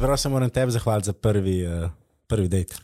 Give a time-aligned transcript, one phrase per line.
[0.00, 1.90] Se pravi, se moram tebi zahvaliti za prvi, uh,
[2.26, 2.74] prvi dejt.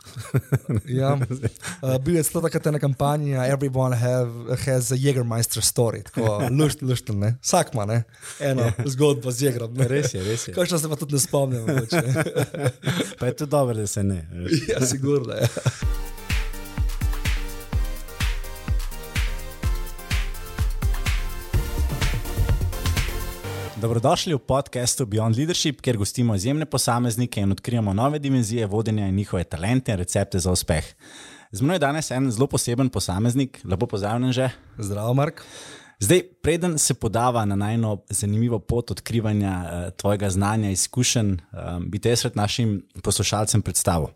[1.00, 1.14] ja.
[1.14, 6.82] uh, bil je celo takrat ena kampanja, Everyone have, has a Jägermeister story, tako lušt,
[6.82, 7.38] lušt, ne.
[7.42, 8.02] Vsak ima ne?
[8.40, 8.84] eno yeah.
[8.84, 8.90] Ja.
[8.90, 9.72] zgodbo z Jägerom.
[9.74, 9.88] Ne?
[9.88, 10.52] Res je, res je.
[10.52, 11.64] Kaj še se pa tudi ne spomnim.
[13.18, 14.20] pa je to dobro, da se ne.
[14.68, 15.40] ja, sigurno.
[15.40, 15.48] Ja.
[23.86, 29.14] Dobrodošli v podkastu Beyond Leadership, kjer gostimo izjemne posameznike in odkrijemo nove dimenzije vodenja in
[29.14, 30.84] njihove talente in recepte za uspeh.
[31.52, 34.50] Z mano je danes en zelo poseben posameznik, lepo pozdravljen že.
[34.78, 35.44] Zdravo, Mark.
[36.00, 41.90] Zdaj, preden se podava na najno zanimivo pot odkrivanja uh, tvojega znanja in izkušenj, um,
[41.90, 44.08] bi te jaz pred našim poslušalcem predstavil.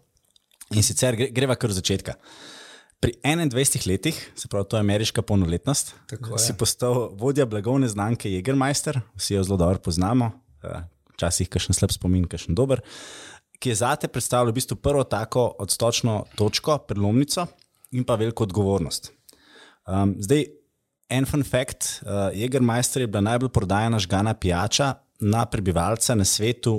[0.75, 2.19] In sicer gre, greva kar od začetka.
[3.01, 5.95] Pri 21 letih, se pravi, to je ameriška polnoletnost,
[6.39, 10.31] si postal vodja blagovne znamke Jägermeister, vsi jo zelo dobro poznamo,
[10.63, 10.83] eh,
[11.15, 12.83] včasih kakšen slab spomin, kakšen dober,
[13.57, 17.47] ki je zate predstavljal v bistvu prvo tako odstočno točko, prelomnico
[17.97, 19.13] in pa veliko odgovornost.
[19.89, 20.45] Um, zdaj,
[21.09, 26.77] en fun fact: uh, Jägermeister je bila najbolj prodajana žgana pijača na prebivalca na svetu,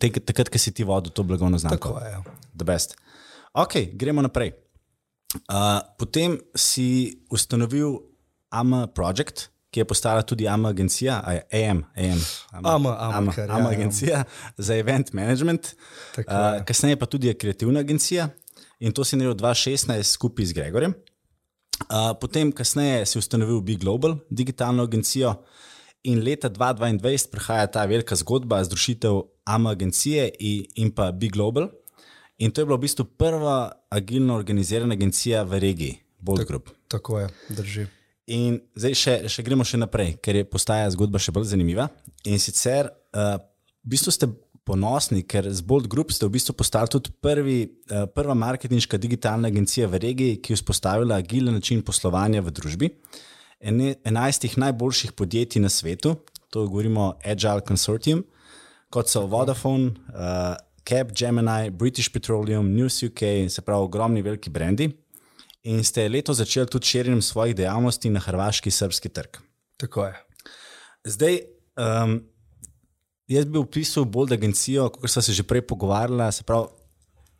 [0.00, 1.88] takrat, ko si ti vodil to blagovno znamko.
[1.88, 2.12] Tako je.
[2.12, 2.76] Ja.
[3.52, 4.52] Ok, gremo naprej.
[5.34, 7.98] Uh, potem si ustanovil
[8.50, 11.18] AMA Project, ki je postala tudi AMA Agencija,
[11.52, 12.20] AM, AM,
[12.52, 14.24] AMA, AMA, AMA, kar, AMA ja, Agencija ja.
[14.56, 15.74] za Event Management,
[16.18, 18.28] uh, kasneje pa tudi kreativna agencija
[18.80, 20.94] in to si naredil 2016 skupaj z Gregorjem.
[21.90, 25.34] Uh, potem, kasneje si ustanovil Big Global, digitalno agencijo,
[26.06, 31.68] in leta 2022 prihaja ta velika zgodba, združitev AMA Agencije in, in pa Big Global.
[32.38, 36.68] In to je bila v bistvu prva agilno organizirana agencija v regiji, Bolt Group.
[36.88, 37.86] Tako je, drži.
[38.26, 41.86] In zdaj še, še gremo še naprej, ker je postaja zgodba še bolj zanimiva.
[42.28, 43.38] In sicer, uh,
[43.86, 44.28] v bistvu ste
[44.66, 49.48] ponosni, ker z Bolt Group ste v bistvu postali tudi prvi, uh, prva marketinška digitalna
[49.48, 52.92] agencija v regiji, ki je vzpostavila agilen način poslovanja v družbi.
[53.62, 56.18] Ene, enajstih najboljših podjetij na svetu,
[56.52, 58.26] to govorimo Agile Consortium,
[58.92, 59.94] kot so Vodafone.
[60.12, 63.20] Uh, Cap, Gemini, British Petroleum, News UK,
[63.50, 64.86] se pravi, ogromni veliki brendi.
[65.66, 69.40] In ste letos začeli tudi širjenjem svojih dejavnosti na hrvaški srpski trg.
[69.82, 70.14] Tako je.
[71.10, 71.40] Zdaj,
[71.82, 72.20] um,
[73.26, 76.32] jaz bi opisal bolj agencijo, kot smo se že prej pogovarjali.
[76.32, 76.66] Se pravi,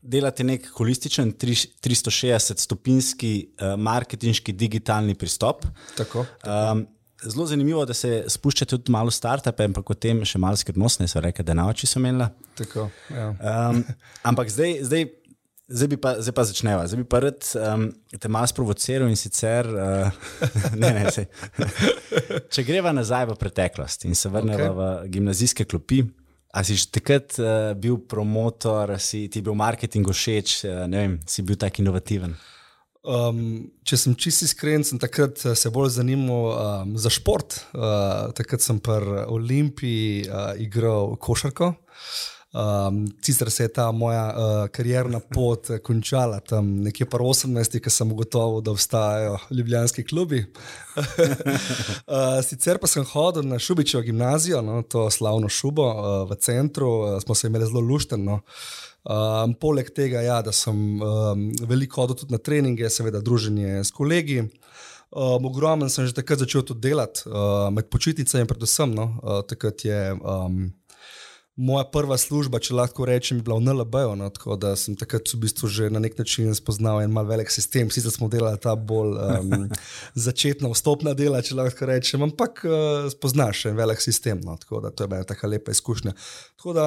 [0.03, 3.49] delate nek holističen 360-stopinski uh,
[3.79, 5.63] marketinški digitalni pristop.
[5.97, 6.27] Tako.
[6.43, 6.51] tako.
[6.51, 11.23] Um, zelo zanimivo, da se spuščate tudi malo startupe, ampak potem še malo skrivnostne, so
[11.25, 12.29] rekli, da na oči so imeli.
[12.59, 12.89] Tako.
[13.13, 13.31] Ja.
[13.37, 13.83] Um,
[14.27, 15.07] ampak zdaj, zdaj,
[15.69, 16.85] zdaj, pa, zdaj pa začneva.
[16.91, 20.29] Zdaj bi pa rad um, te malo sprovociral in sicer, uh,
[20.83, 21.27] ne, ne, se,
[22.55, 24.77] če greva nazaj v preteklost in se vrneva okay.
[24.77, 26.05] v gimnazijske klopi.
[26.57, 31.17] A si že takrat uh, bil promotor, si ti bil marketing všeč, uh, ne vem,
[31.29, 32.33] si bil tak inovativen?
[33.07, 37.61] Um, če sem čisto iskren, sem takrat eh, se bolj zanimal um, za šport.
[37.71, 41.71] Uh, takrat sem pri Olimpiji uh, igral košarko.
[42.57, 47.91] Um, sicer se je ta moja uh, karjerna pot končala tam nekje po 18, ki
[47.91, 50.47] sem ugotovil, da obstajajo ljubljanski klubi.
[50.97, 51.05] uh,
[52.49, 57.21] sicer pa sem hodil na Šubičevo gimnazijo, no, to slavno šubo uh, v centru, uh,
[57.23, 58.41] smo se imeli zelo lušteno.
[59.05, 63.93] Um, poleg tega, ja, da sem um, veliko hodil tudi na treninge, seveda druženje s
[63.93, 64.41] kolegi.
[65.11, 68.97] Um, Ogromno sem že takrat začel tudi delati, uh, med počitnicami, predvsem.
[68.97, 70.73] No, uh, takrat je um,
[71.57, 75.39] moja prva služba, če lahko rečem, bila v NLB-u, no, tako da sem takrat v
[75.41, 77.89] bistvu že na nek način spoznal en mal velik sistem.
[77.91, 79.65] Sicer smo delali ta bolj um,
[80.27, 84.43] začetna, vstopna dela, če lahko rečem, ampak uh, spoznaš en velik sistem.
[84.45, 86.13] No, tako da to je bila taka lepa izkušnja.
[86.61, 86.87] Tako da,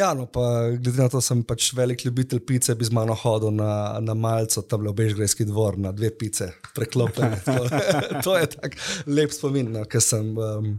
[0.00, 3.14] ja, no, pa glede na to, da sem pač velik ljubitelj pice, bi z mano
[3.14, 7.42] hodil na, na malce, tam je Bežgrajski dvor, na dve pice, preklopljene.
[8.24, 10.32] to je tak lep spomin, no, ker sem.
[10.36, 10.78] Um,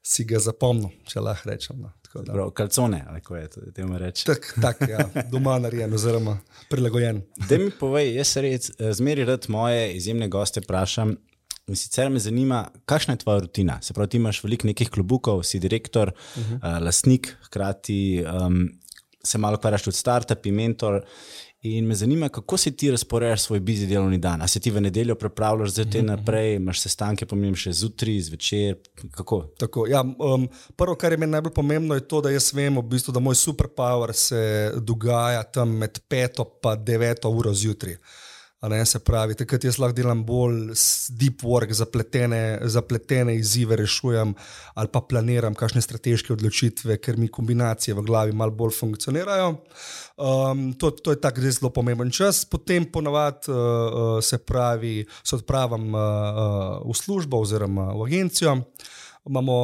[0.00, 1.82] Si ga zapomnil, če lahko rečem.
[1.84, 1.90] No.
[2.12, 4.26] Prav, kalcone, kako je to temu reči.
[4.26, 6.38] Tak, tak, ja, doma narejen, oziroma
[6.70, 7.22] prilagojen.
[7.48, 11.14] Da mi povej, jaz res eh, zmeri rad moje izjemne goste vprašam.
[11.70, 13.78] In sicer me zanima, kakšna je tvoja rutina.
[13.82, 16.56] Se pravi, ti imaš veliko nekih klubukov, si direktor, uh -huh.
[16.56, 18.64] uh, lastnik, hkrati um,
[19.24, 21.02] se malo ukvarjaš tudi s startupi, mentor.
[21.62, 24.42] In me zanima, kako si ti razporejaš svoj bizi delovni dan.
[24.42, 26.06] A se ti v nedeljo pripravljaš za te mhm, mhm.
[26.06, 28.78] naprej, imaš sestanke, pomembno še zjutraj, zvečer.
[29.10, 29.42] Kako?
[29.60, 32.86] Tako, ja, um, prvo, kar je meni najbolj pomembno, je to, da jaz vem, v
[32.94, 34.40] bistvu, da moj superpower se
[34.80, 37.98] dogaja tam med peto in deveto uro zjutraj.
[38.68, 40.74] Ne, se pravi, takrat jaz lahko delam bolj
[41.16, 44.34] deep work, zapletene, zapletene izzive rešujem
[44.74, 49.48] ali pa planiram kakšne strateške odločitve, ker mi kombinacije v glavi malo bolj funkcionirajo.
[50.20, 52.44] Um, to, to je tako zelo pomemben čas.
[52.44, 58.58] Potem ponavadi uh, se pravi, se odpravim uh, uh, v službo oziroma v agencijo.
[59.28, 59.54] Imamo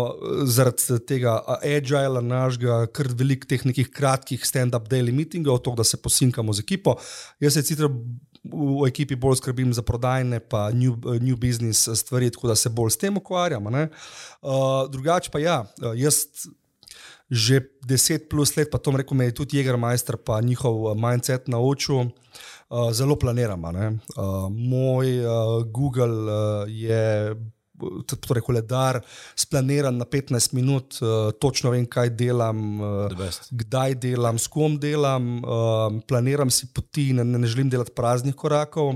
[0.45, 5.97] zaradi tega agila, našega, kar veliko teh nekih kratkih stand-up daily meetingov, to, da se
[5.97, 6.97] posinkamo z ekipo.
[7.41, 7.89] Jaz se sicer
[8.47, 12.95] v ekipi bolj skrbim za prodajne, pa new, new business stvari, tako da se bolj
[12.95, 13.67] s tem ukvarjam.
[13.67, 15.65] Uh, drugače pa ja,
[15.97, 16.27] jaz.
[17.27, 21.97] Že deset plus let, pa to me je tudi Jägermeister, pa njihov mindset naučil,
[22.71, 23.69] uh, zelo planiramo.
[23.69, 27.35] Uh, moj uh, Google uh, je
[28.21, 29.01] torej koledar,
[29.37, 35.37] splaniran na 15 minut, uh, točno vem, kaj delam, uh, kdaj delam, s kom delam,
[35.45, 38.95] uh, planiram si poti, ne, ne želim delati praznih korakov.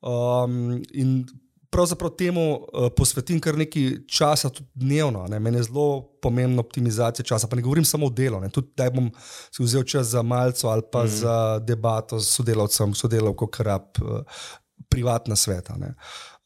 [0.00, 1.24] Um, in
[1.70, 5.26] pravzaprav temu uh, posvetim kar nekaj časa, tudi dnevno.
[5.30, 5.38] Ne.
[5.38, 7.48] Meni je zelo pomembna optimizacija časa.
[7.48, 9.10] Pa ne govorim samo o delu, tudi da bom
[9.50, 11.08] si vzel čas za malce ali pa mm.
[11.08, 14.42] za debato s sodelavcem, sodelavko, kar rab, uh,
[14.88, 15.76] privatna sveta.
[15.78, 15.86] Uh,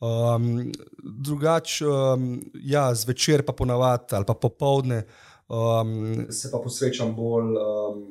[0.04, 5.04] Um, drugače, um, ja, zvečer pa ponavadi ali pa popovdne
[5.48, 8.04] um, se pa posvečam bolj um,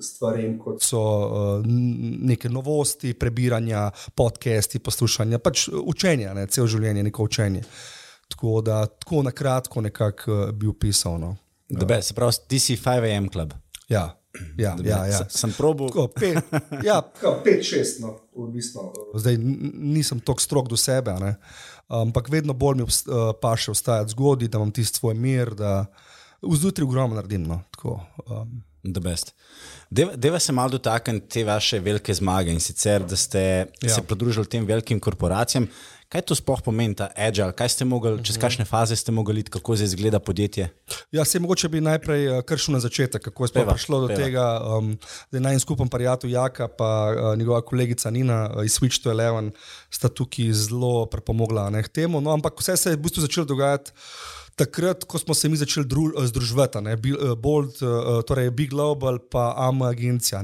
[0.00, 1.66] stvarem, kot so uh,
[2.28, 7.64] neke novosti, prebiranja, podcasti, poslušanja, pač učenja, ne, cel življenje, neko učenje.
[8.28, 11.18] Tako da tako na kratko nekako uh, bi opisal.
[11.20, 11.36] No.
[11.68, 12.02] Ja.
[12.02, 13.54] Se pravi, ti si 5AM klub.
[13.88, 14.10] Ja.
[14.58, 15.22] Ja, ja, ja.
[15.32, 15.88] Sem probil.
[16.12, 16.44] Pet,
[16.84, 16.98] ja,
[17.44, 17.64] pet,
[18.02, 18.92] no, odvisno.
[19.14, 19.36] Zdaj
[19.74, 21.34] nisem tako strog do sebe, ne.
[21.88, 25.86] ampak vedno bolj mi uh, pa še ostajati zgodaj, da imam tisti svoj mir, da
[26.42, 27.46] vzdušje ogromno naredim.
[27.48, 28.62] No, tako, um.
[29.90, 33.40] Deva se malo dotakniti te vaše velike zmage in sicer, da ste
[33.82, 33.94] ja.
[33.94, 35.66] se pridružili tem velikim korporacijam.
[36.06, 37.50] Kaj to sploh pomeni, ta agile?
[37.50, 40.68] Kaj ste mogli, čez kakšne faze ste mogli iti, kako zdaj izgleda podjetje?
[41.10, 44.20] Ja, se mogoče bi najprej uh, kršil na začetek, kako je sploh prišlo do peva.
[44.22, 44.46] tega.
[44.62, 44.94] Um,
[45.34, 49.10] da naj en skupen prijatelj Jaka, pa uh, njegova kolegica Nina uh, iz Switch to
[49.10, 49.50] Eleven
[49.90, 52.20] sta tukaj zelo pripomogla k temu.
[52.22, 53.90] No, ampak vse se je v bistvu začelo dogajati
[54.56, 58.70] takrat, ko smo se mi začeli dru, eh, združevati, ne, eh, Bold, eh, torej Big
[58.70, 60.42] Global, pa AMA agencija.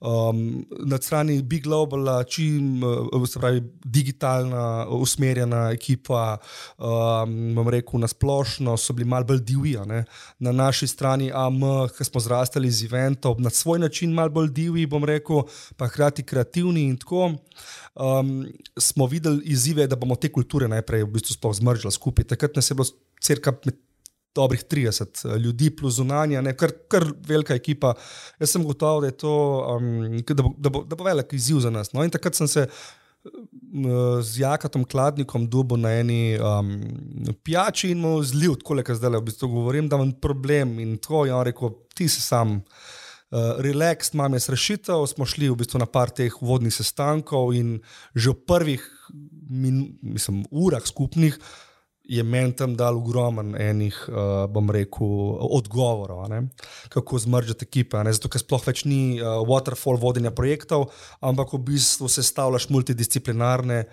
[0.00, 2.82] Um, na strani Big Global, čim
[3.26, 6.38] se pravi digitalna, usmerjena ekipa,
[6.78, 9.76] um, bom rekel, na splošno so bili malo bolj divji.
[10.38, 14.86] Na naši strani AMA, ki smo zrastali z eventov, na svoj način malo bolj divji,
[14.86, 15.42] bom rekel,
[15.76, 17.32] pa hkrati kreativni in tako.
[17.94, 18.46] Um,
[18.80, 22.24] smo videli izzive, da bomo te kulture najprej v bistvu zmržili skupaj.
[22.24, 22.86] Takrat nas je bilo
[23.20, 23.52] crka
[24.34, 27.92] dobrih 30 eh, ljudi, plus zunanja, ne, kar, kar velika ekipa.
[28.40, 29.12] Jaz sem gotov, da,
[29.76, 31.92] um, da, bo, da, bo, da bo velik izziv za nas.
[31.92, 32.66] No, in takrat sem se.
[33.22, 36.72] Z Jakatom Kladnikom dubo na eni um,
[37.46, 40.72] pijači in mu zlil, tako le, zdaj le v bistvu govorim, da imam problem.
[40.82, 43.01] In to je on rekel, ti si sam, uh,
[43.64, 45.06] relax, imam jaz rešitev.
[45.08, 47.80] Smo šli v bistvu na par teh vodnih sestankov in
[48.14, 48.82] že v prvih
[49.48, 51.38] min, mislim, urah skupnih
[52.04, 54.16] je meni tam dal ogromen enih, uh,
[54.50, 55.06] bom rekel,
[55.56, 56.42] odgovorov, ne?
[56.90, 58.02] kako zmržati ekipe.
[58.02, 58.12] Ne?
[58.12, 60.90] Zato, ker sploh več ni uh, waterfall vodenja projektov,
[61.22, 63.84] ampak v bistvu sestavljaš multidisciplinarne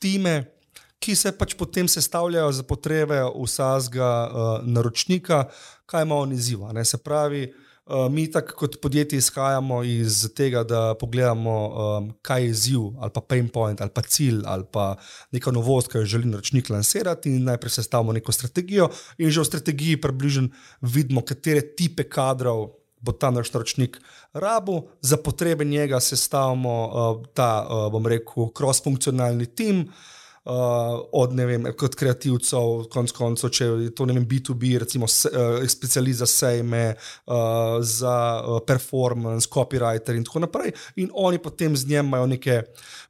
[0.00, 0.36] time,
[1.02, 5.46] ki se pač potem sestavljajo za potrebe vsakega uh, naročnika,
[5.86, 6.72] kaj ima on izziva.
[6.84, 12.42] Se pravi, uh, Uh, mi, tako kot podjetje, izhajamo iz tega, da pogledamo, um, kaj
[12.42, 14.96] je izziv, ali pa pain point, ali pa cilj, ali pa
[15.32, 19.48] neka novost, ki jo želi naročnik lansirati, in najprej sestavimo neko strategijo, in že v
[19.48, 22.66] strategiji približno vidimo, katere type kadrov
[23.00, 23.96] bo ta naš naročnik
[24.32, 29.80] rabu, za potrebe njega sestavimo uh, ta, uh, bom rekel, cross-funkcionalni tim.
[29.80, 30.17] Uh,
[30.48, 35.28] od ne vem, kot kreativcev, konc koncev, če je to ne vem, B2B, recimo se,
[35.28, 40.72] uh, specializa sejme, uh, za uh, performance, copywriter in tako naprej.
[40.96, 42.62] In oni potem z njim imajo neke,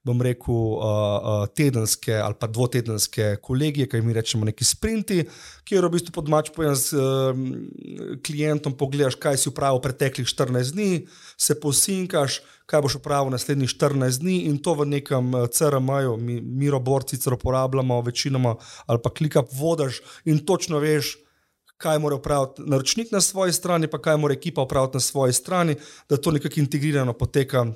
[0.02, 5.22] bom rekel, uh, uh, tedenske ali pa dvotedenske kolegije, kaj mi rečemo, neki sprinti,
[5.68, 11.06] kjer v bistvu podmač pojem z uh, klientom, pogledaš, kaj si upravil preteklih 14 dni,
[11.38, 16.40] se posinkaš kaj boš upravil naslednjih 14 dni in to v nekem eh, CRM-ju, mi,
[16.40, 18.56] mi roborci sicer uporabljamo večinoma
[18.86, 21.16] ali pa klikap vodaš in točno veš,
[21.78, 25.76] kaj mora upraviti naročnik na svoji strani, pa kaj mora ekipa upraviti na svoji strani,
[26.08, 27.66] da to nekako integrirano poteka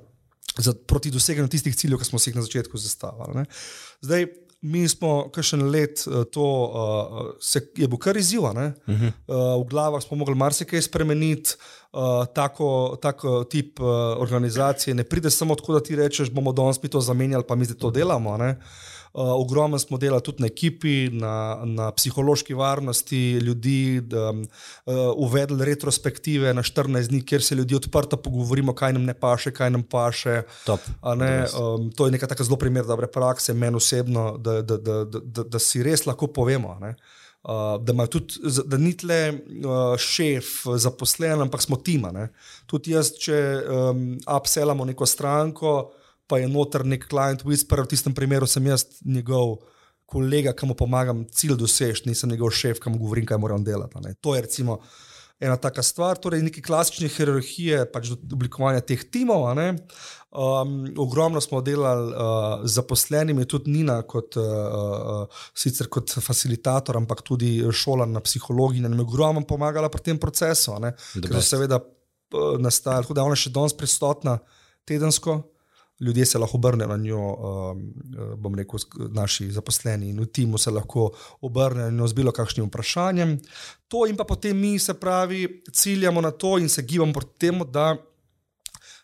[0.59, 3.39] za, proti doseganju tistih ciljev, ki smo si jih na začetku zastavili.
[3.39, 3.45] Ne.
[4.01, 4.27] Zdaj,
[4.63, 8.41] mi smo kakšen let uh, to, uh, se, je bil kar izziv.
[8.41, 9.13] Uh -huh.
[9.27, 11.51] uh, v glavah smo mogli marsikaj spremeniti.
[11.93, 13.87] Uh, tako, tako tip uh,
[14.19, 17.65] organizacije ne pride samo tako, da ti rečeš, bomo danes mi to zamenjali, pa mi
[17.65, 18.31] zdaj to delamo.
[18.31, 18.57] Uh, Uh,
[19.15, 24.41] ogromno smo delali tudi na ekipi, na, na psihološki varnosti ljudi, da um,
[24.87, 29.53] uh, uvedli retrospektive na 14 dni, kjer se ljudi odprto pogovorimo, kaj nam ne paše,
[29.53, 30.43] kaj nam paše.
[31.17, 35.05] Ne, um, to je neka tako zelo primer dobre prakse, meni osebno, da, da, da,
[35.05, 36.79] da, da, da si res lahko povemo.
[36.81, 36.95] Ne.
[37.43, 42.13] Uh, da, tudi, da ni tle uh, šef zaposlen, ampak smo tima.
[42.13, 42.29] Ne.
[42.67, 45.91] Tudi jaz, če um, upselamo neko stranko,
[46.33, 49.59] pa je noter nek klient whisper, v tistem primeru sem jaz njegov
[50.09, 54.01] kolega, ki mu pomagam cilj doseči, nisem njegov šef, ki mu govorim, kaj moram delati.
[54.01, 54.15] Ne.
[54.25, 54.79] To je recimo
[55.43, 59.45] ena taka stvar, torej neke klasične hierarhije, pač oblikovanja teh timov.
[59.53, 66.97] Um, ogromno smo delali uh, z zaposlenimi, tudi Nina, kot, uh, uh, sicer kot facilitator,
[66.97, 70.79] ampak tudi šola na psihologiji, nam je ogromno pomagala pri tem procesu.
[71.19, 74.39] Ker so seveda uh, nastajali, tako da je ona še danes prisotna
[74.89, 75.43] tedensko
[76.03, 77.83] ljudje se lahko obrnejo na njo, um,
[78.19, 78.81] uh, bom rekel,
[79.15, 83.39] naši zaposleni in v timu se lahko obrnejo na njo z bilo kakšnim vprašanjem.
[83.89, 87.65] To in pa potem mi, se pravi, ciljamo na to in se gibamo proti temu,
[87.65, 87.97] da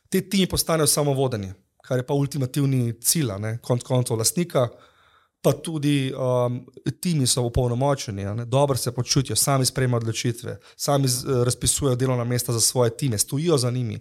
[0.08, 1.52] te timi postanejo samovodeni,
[1.84, 4.68] kar je pa ultimativni cilj, konc koncev, lastnika
[5.42, 6.66] pa tudi um,
[7.00, 12.52] timi so upolnomočeni, dobro se počutijo, sami sprejemajo odločitve, sami z, uh, razpisujejo delovna mesta
[12.52, 13.98] za svoje time, stojijo za njimi.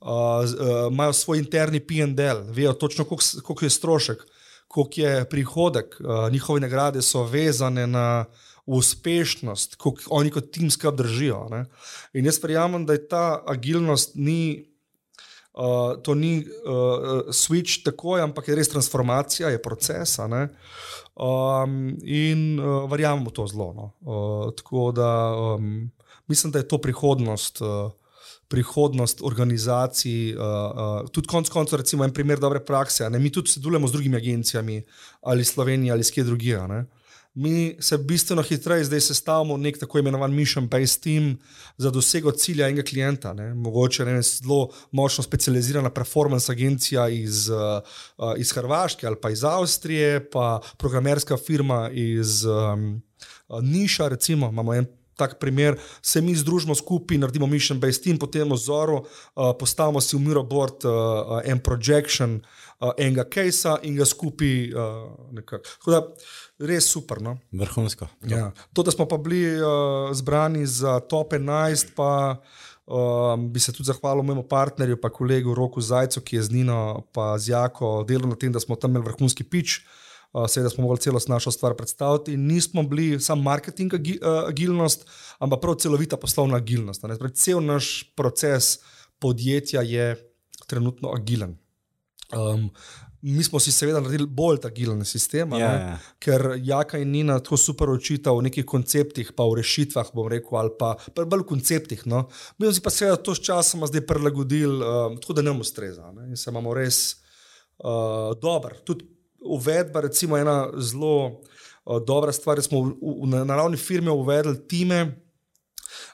[0.00, 3.04] Uh, uh, imajo svoj interni PNDL, vejo točno,
[3.42, 4.26] koliko je strošek,
[4.68, 8.24] koliko je prihodek, uh, njihove nagrade so vezane na.
[8.66, 11.48] Uspešnost, kako oni kot tim skrb držijo.
[11.50, 11.64] Ne?
[12.14, 14.71] In jaz verjamem, da je ta agilnost ni
[15.52, 20.16] Uh, to ni uh, switch takoj, ampak je res transformacija, je proces.
[20.18, 23.72] Um, in uh, verjamemo to zelo.
[23.76, 23.90] No.
[24.00, 25.90] Uh, tako da um,
[26.26, 27.60] mislim, da je to prihodnost.
[27.60, 27.90] Uh,
[28.52, 33.06] Prihodnost organizacij, uh, uh, tudi konec koncev, recimo, en primer dobre prakse.
[33.08, 33.16] Ne?
[33.18, 34.82] Mi tudi sodelujemo z drugimi agencijami,
[35.22, 36.58] ali Slovenija, ali skje drugje.
[36.60, 37.01] Uh,
[37.34, 41.38] mi se bistveno hitreje zdaj sestavljamo nek tako imenovan mission-based team
[41.76, 43.32] za dosego cilja enega klienta.
[43.32, 43.54] Ne.
[43.54, 50.30] Mogoče ne zelo močno specializirana performance agencija iz, uh, iz Hrvaške ali pa iz Avstrije,
[50.30, 53.02] pa programerska firma iz um,
[53.62, 54.52] Niša, recimo.
[55.16, 59.04] Tak primer, se mi združimo skupaj, naredimo mission based team, potem v Zoru uh,
[59.58, 62.40] postavimo si v Mirobord uh, en projection
[62.82, 66.02] uh, enega case in ga skupaj uh, nekako
[66.62, 67.22] res super.
[67.22, 67.36] No?
[67.52, 68.08] Vrhunsko.
[68.28, 68.50] Ja.
[68.74, 72.10] To, da smo pa bili uh, zbrani za top 11, pa
[72.86, 77.02] um, bi se tudi zahvalil mojemu partnerju, pa kolegu Roku Zajcu, ki je z Nino
[77.16, 79.82] in z Jako delal na tem, da smo tam imeli vrhunski pič.
[80.32, 82.34] Uh, seveda smo mogli celost našo stvar predstaviti.
[82.34, 85.04] In nismo bili samo marketing agi, agilnost,
[85.38, 87.04] ampak prav celovita poslovna agilnost.
[87.34, 88.78] Cel naš proces
[89.20, 90.16] podjetja je
[90.66, 91.61] trenutno agilen.
[92.32, 92.70] Um,
[93.22, 95.90] Mi smo si seveda naredili bolj agilen sistem, ja, ja.
[96.18, 100.58] ker Jaka in Nina tako super učita v nekih konceptih, pa v rešitvah, bom rekel,
[100.58, 102.02] ali pa bolj v konceptih.
[102.10, 102.24] No.
[102.58, 105.62] Mi smo si pa seveda to s časom zdaj prilagodili, uh, tako da ne bomo
[105.62, 106.10] streza.
[106.16, 106.32] Ne.
[106.34, 106.98] In se imamo res
[107.78, 108.74] uh, dobro.
[108.82, 109.06] Tudi
[109.38, 114.10] uvedba, recimo, ena zelo uh, dobra stvar, da smo v, v, na, na ravni firme
[114.10, 115.04] uvedli time.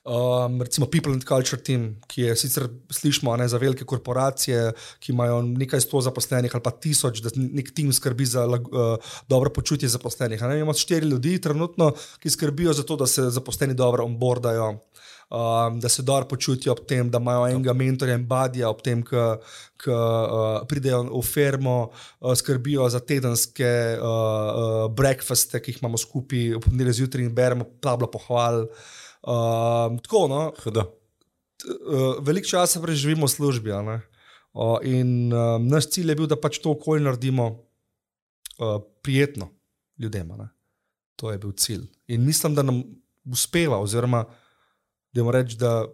[0.05, 5.13] Um, recimo People and Culture Team, ki je sicer slišmo ne, za velike korporacije, ki
[5.13, 9.89] imajo nekaj sto zaposlenih ali pa tisoč, da nek tim skrbi za uh, dobro počutje
[9.89, 10.43] zaposlenih.
[10.43, 11.93] Ne, imamo štiri ljudi trenutno,
[12.23, 14.79] ki skrbijo za to, da se zaposleni dobro onboardajo.
[15.29, 19.03] Um, da se dobro počutijo ob tem, da imajo enega mentorja in badija, ob tem,
[19.05, 26.01] ko uh, pridejo v fermo, uh, skrbijo za tedenske uh, uh, breakfaste, ki jih imamo
[26.01, 28.65] skupaj, v ponedeljek zjutraj in beremo, pablo pohval.
[28.65, 28.97] Uh,
[30.03, 33.73] tako, no, uh, veliko časa preživimo v službi.
[33.73, 37.49] Uh, in uh, naš cilj je bil, da pač to okolje naredimo
[38.59, 39.51] uh, prijetno
[39.99, 40.33] ljudem.
[40.39, 40.49] Ne?
[41.21, 41.87] To je bil cilj.
[42.09, 42.83] In mislim, da nam
[43.29, 44.25] uspeva, oziroma
[45.13, 45.85] da moramo reči, da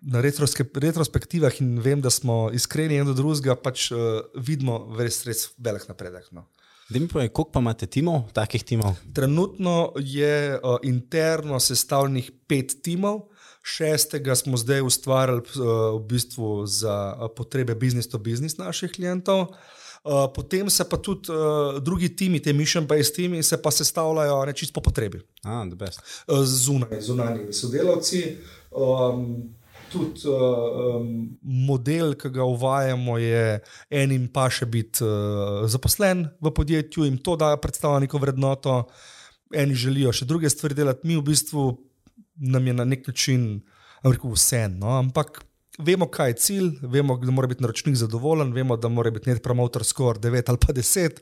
[0.00, 5.50] na retrospektivah in vem, da smo iskreni en do drugega, pač uh, vidimo res, res
[5.58, 6.30] velik napredek.
[6.32, 6.46] No.
[6.90, 8.96] Da mi povej, koliko pa imate timov, takih timov?
[9.14, 13.28] Trenutno je uh, interno sestavljenih pet timov,
[13.62, 19.54] šestega smo zdaj ustvarjali uh, v bistvu za uh, potrebe business to business naših klientov.
[20.04, 24.74] Uh, potem se pa tudi uh, drugi timi, te mission-based timi, se pa sestavljajo nečisto
[24.74, 25.22] po potrebi.
[25.44, 28.36] Ah, uh, zunaj, zunanji sodelavci.
[28.70, 29.54] Um,
[29.90, 31.02] tudi uh,
[31.42, 37.36] model, ki ga uvajamo, je enim pa še biti uh, zaposlen v podjetju in to
[37.40, 38.82] da predstavlja neko vrednoto,
[39.54, 41.70] eni želijo še druge stvari delati, mi v bistvu
[42.40, 43.60] nam je na nek način
[44.04, 44.68] vse.
[44.68, 44.98] No?
[44.98, 45.42] Ampak
[45.78, 49.42] vemo, kaj je cilj, vemo, da mora biti naročnik zadovoljen, vemo, da mora biti net
[49.42, 51.20] promotor score 9 ali pa 10.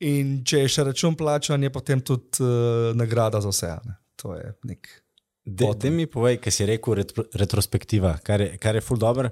[0.00, 3.74] In če je še račun plačan, je potem tudi uh, nagrada za vse.
[3.84, 3.98] Ne?
[4.22, 4.88] To je nek.
[5.48, 9.30] Da mi povej, kaj si rekel, retro, retrospektiva, kar je, kar je ful dobro.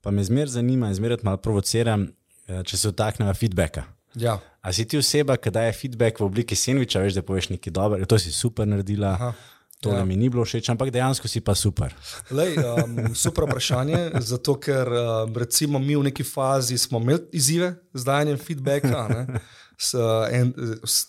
[0.00, 2.06] Pa me zmeraj zanima, zmeraj malo provociram,
[2.48, 3.84] eh, če se vtaknemo feedbacka.
[4.14, 4.38] Ja.
[4.62, 8.08] A si ti oseba, ki daje feedback v obliki sandviča, veš, da poveš nekaj dobrega,
[8.08, 9.14] to si super naredila.
[9.18, 9.32] Aha.
[9.80, 10.04] To ja.
[10.04, 11.92] mi ni bilo všeč, ampak dejansko si pa super.
[12.34, 17.76] Lej, um, super vprašanje, zato ker um, recimo mi v neki fazi smo imeli izzive
[17.94, 19.04] z dajanjem feedbacka.
[19.06, 19.38] Ne?
[19.78, 19.94] S,
[20.34, 20.48] en,
[20.82, 21.06] s,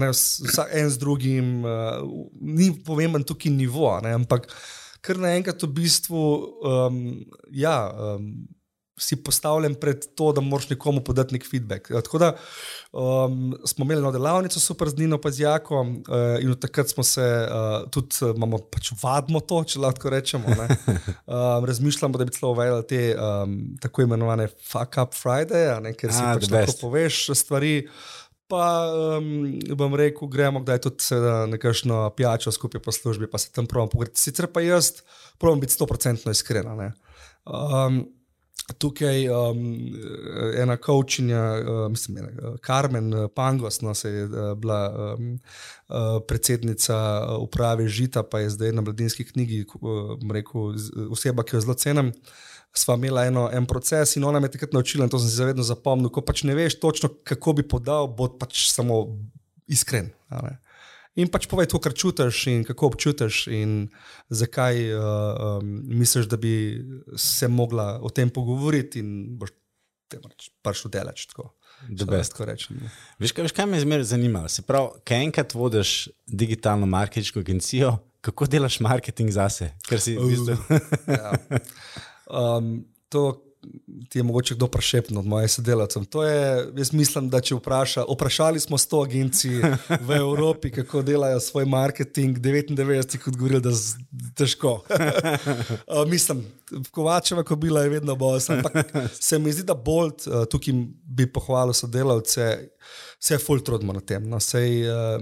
[0.00, 2.02] ne, s, en z drugim, uh,
[2.44, 4.50] ni pomemben tukaj nivo, ne, ampak
[5.02, 6.24] kar naenkrat v bistvu
[6.68, 6.98] um,
[7.50, 8.28] ja, um,
[9.02, 11.90] si postavljen pred to, da moraš nekomu podati nek feedback.
[11.90, 12.30] Ja, tako da
[12.92, 17.22] um, smo imeli eno delavnico, super z Nino Pazjakom uh, in od takrat smo se
[17.22, 20.48] uh, tudi, uh, imamo pač vadmo to, če lahko rečemo.
[21.32, 26.12] Um, razmišljamo, da bi celo uvedli te um, tako imenovane fuck up Friday, ne, ker
[26.12, 27.86] si A, pač lahko poveš stvari.
[28.52, 28.64] Pa
[29.16, 31.20] um, bom rekel, gremo, da je tudi
[31.54, 34.20] nekajšno pijačo skupaj po službi, pa se tam pravim pogledati.
[34.20, 35.00] Sicer pa jaz
[35.40, 36.68] pravim biti 100% iskren.
[36.68, 38.04] Um,
[38.72, 39.58] tukaj um,
[40.58, 45.34] ena kaučinja, uh, mislim, ena, Karmen uh, Pangos, no, se je uh, bila um,
[45.88, 50.74] uh, predsednica uprave Žita, pa je zdaj na mladinski knjigi, uh, rekel,
[51.10, 52.12] oseba, ki jo zelo cenim.
[52.72, 55.36] Sva imela eno, en proces in ona me je takrat naučila, in to sem si
[55.36, 56.08] zavedno zapomnil.
[56.08, 59.02] Ko pač ne veš točno, kako bi podal, bo pač samo
[59.68, 60.08] iskren.
[60.32, 60.56] Ali?
[61.20, 63.90] In pač povej to, kar čutiš in kako občutiš, in
[64.32, 65.02] zakaj uh,
[65.60, 66.80] um, misliš, da bi
[67.20, 69.52] se mogla o tem pogovoriti, in boš
[70.64, 71.52] pač delač tako.
[73.20, 74.48] Veš, kaj, veš, kaj me je zmeraj zanimalo?
[74.48, 79.72] Se pravi, kaj enkrat vodiš digitalno marketinško agencijo, kako delaš marketing zase?
[79.88, 80.56] Ker si uh, v bistvu.
[81.10, 81.32] ja.
[82.40, 82.74] um,
[83.12, 83.24] to,
[84.08, 86.02] ti je mogoče kdo prešepno od mojih sodelavcev.
[86.76, 89.60] Jaz mislim, da če vpraša, vprašali smo 100 agencij
[90.00, 93.76] v Evropi, kako delajo svoj marketing, 99 jih odgovorili, da je
[94.36, 94.82] težko.
[94.90, 96.44] uh, mislim,
[96.90, 98.72] Kovačeva kobila je vedno bolj, ampak
[99.20, 100.10] se mi zdi, da bolj
[100.50, 102.68] tukaj bi pohvalil sodelavce.
[103.20, 104.24] Vse je full trudno na tem.
[104.28, 105.20] No, sej, uh,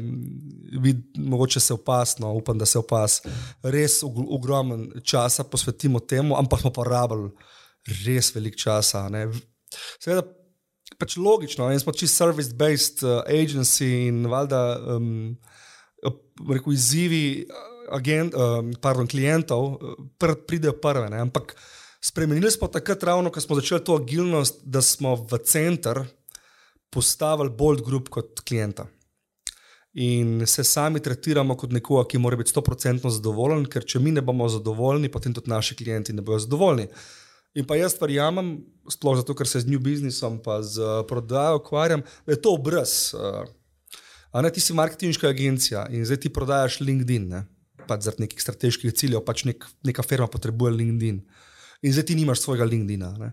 [0.81, 3.21] vid, mogoče se opasno, upam, da se opas.
[3.63, 7.31] Res ogromen časa posvetimo temu, ampak smo porabili
[8.05, 8.93] res velik čas.
[10.01, 10.25] Seveda,
[11.01, 14.63] pač logično, mi smo čisto service-based uh, agency in valjda
[14.97, 15.11] um,
[16.51, 17.67] rekel, izzivi uh,
[17.97, 21.09] agent, um, pardon, klientov uh, pr pridejo prve.
[21.13, 21.23] Ne?
[21.27, 21.55] Ampak
[22.05, 26.05] spremenili smo takrat ravno, ko smo začeli to agilnost, da smo v center
[26.91, 28.87] postavili bolj grup kot klienta.
[29.99, 34.23] In se sami tretiramo kot nekoga, ki mora biti 100% zadovoljen, ker če mi ne
[34.23, 36.87] bomo zadovoljni, potem tudi naši klienti ne bodo zadovoljni.
[37.55, 38.61] In pa jaz verjamem,
[38.91, 42.55] sploh zato, ker se z new businessom in z uh, prodajo ukvarjam, da je to
[42.55, 43.11] obraz.
[43.15, 43.43] Uh,
[44.31, 47.47] a ne ti si marketinška agencija in zdaj ti prodajaš LinkedIn, ne?
[47.91, 51.19] pač zaradi nekih strateških ciljev, pač nek, neka firma potrebuje LinkedIn.
[51.83, 53.03] In zdaj ti nimaš svojega LinkedIn.
[53.19, 53.33] Ne?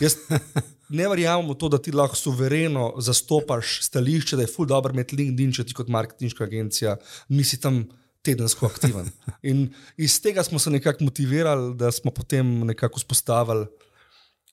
[0.00, 0.16] Jaz
[0.98, 5.18] ne verjamem v to, da ti lahko suvereno zastopaš stališče, da je ful dobro imeti
[5.18, 6.96] LinkedIn, če ti kot marketinška agencija
[7.28, 7.84] nisi tam
[8.22, 9.10] tedensko aktiven.
[9.50, 13.66] In iz tega smo se nekako motivirali, da smo potem nekako vzpostavili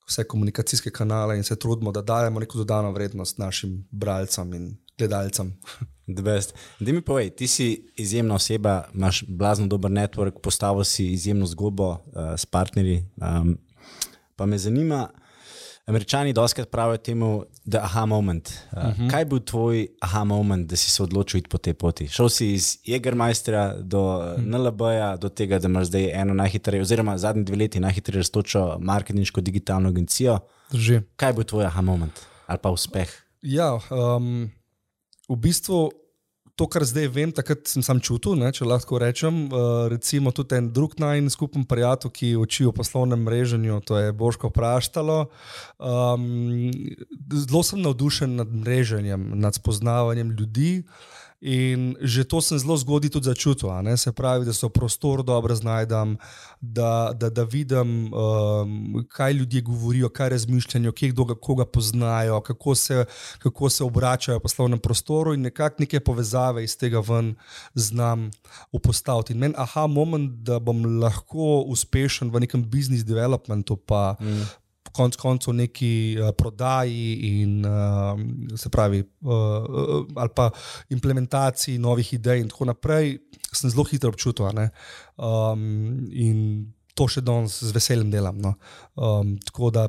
[0.07, 5.53] vse komunikacijske kanale in se trudimo, da dajemo neko dodano vrednost našim bralcem in gledalcem.
[6.79, 11.89] Da mi povej, ti si izjemna oseba, imaš blazno dober network, postavil si izjemno zgodbo
[11.89, 11.99] uh,
[12.37, 13.05] s partnerji.
[13.15, 13.57] Um,
[14.35, 15.09] pa me zanima,
[15.85, 18.49] Američani doskrat pravijo temu, da je aha moment.
[18.71, 19.11] Uh, uh -huh.
[19.11, 22.07] Kaj je bil tvoj aha moment, da si se odločil iti po tej poti?
[22.07, 24.57] Šel si iz Jägermeistera do uh -huh.
[24.57, 29.41] NLB-ja, do tega, da imaš zdaj eno najhitrejšo, oziroma zadnji dve leti najhitrejšo raztočo marketinško
[29.41, 30.39] digitalno agencijo.
[30.71, 31.01] Drži.
[31.15, 33.09] Kaj je bil tvoj aha moment ali pa uspeh?
[33.41, 34.51] Ja, um,
[35.29, 35.91] v bistvu
[36.55, 39.45] to, kar zdaj vem, takrat sem sam čutil, ne, če lahko rečem.
[39.49, 44.15] Uh, recimo tudi en drug najmenj skupen prijatelj, ki uči o poslovnem mreženju, to je
[44.15, 45.25] Božko Praštalo.
[45.79, 46.71] Um,
[47.33, 50.71] zelo sem navdušen nad mreženjem, nad spoznavanjem ljudi.
[51.45, 53.69] In že to sem zelo zgodaj tudi začutil.
[53.97, 56.17] Se pravi, da se v prostoru dobro znajdem,
[56.57, 62.41] da, da, da vidim, um, kaj ljudje govorijo, kaj razmišljajo, kje kdo ga- koga poznajo,
[62.41, 63.05] kako se,
[63.37, 67.35] kako se obračajo v poslovnem prostoru in nekako neke povezave iz tega ven
[67.75, 68.31] znam
[68.71, 69.33] upostaviti.
[69.33, 74.64] In meni, aha, moment, da bom lahko uspešen v nekem business developmentu, pa mm.
[74.95, 80.49] Konec koncev neki uh, prodaji in uh, se pravi, uh, uh, ali pa
[80.89, 83.17] implementaciji novih idej in tako naprej,
[83.51, 84.47] sem zelo hitro občutil.
[85.17, 88.39] Um, in to še danes z veseljem delam.
[88.41, 88.55] No.
[88.95, 89.87] Um, tako da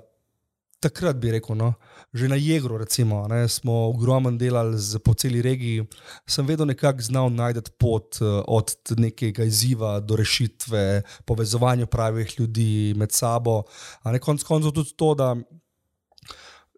[0.83, 1.73] takrat bi rekel, no,
[2.17, 5.85] že na Jegru, recimo, ne, smo ogromno delali z, po celi regiji,
[6.27, 12.95] sem vedno nekako znal najti pot eh, od nekega izziva do rešitve, povezovanja pravih ljudi
[12.97, 13.63] med sabo.
[14.03, 15.37] A ne konc koncev tudi to, da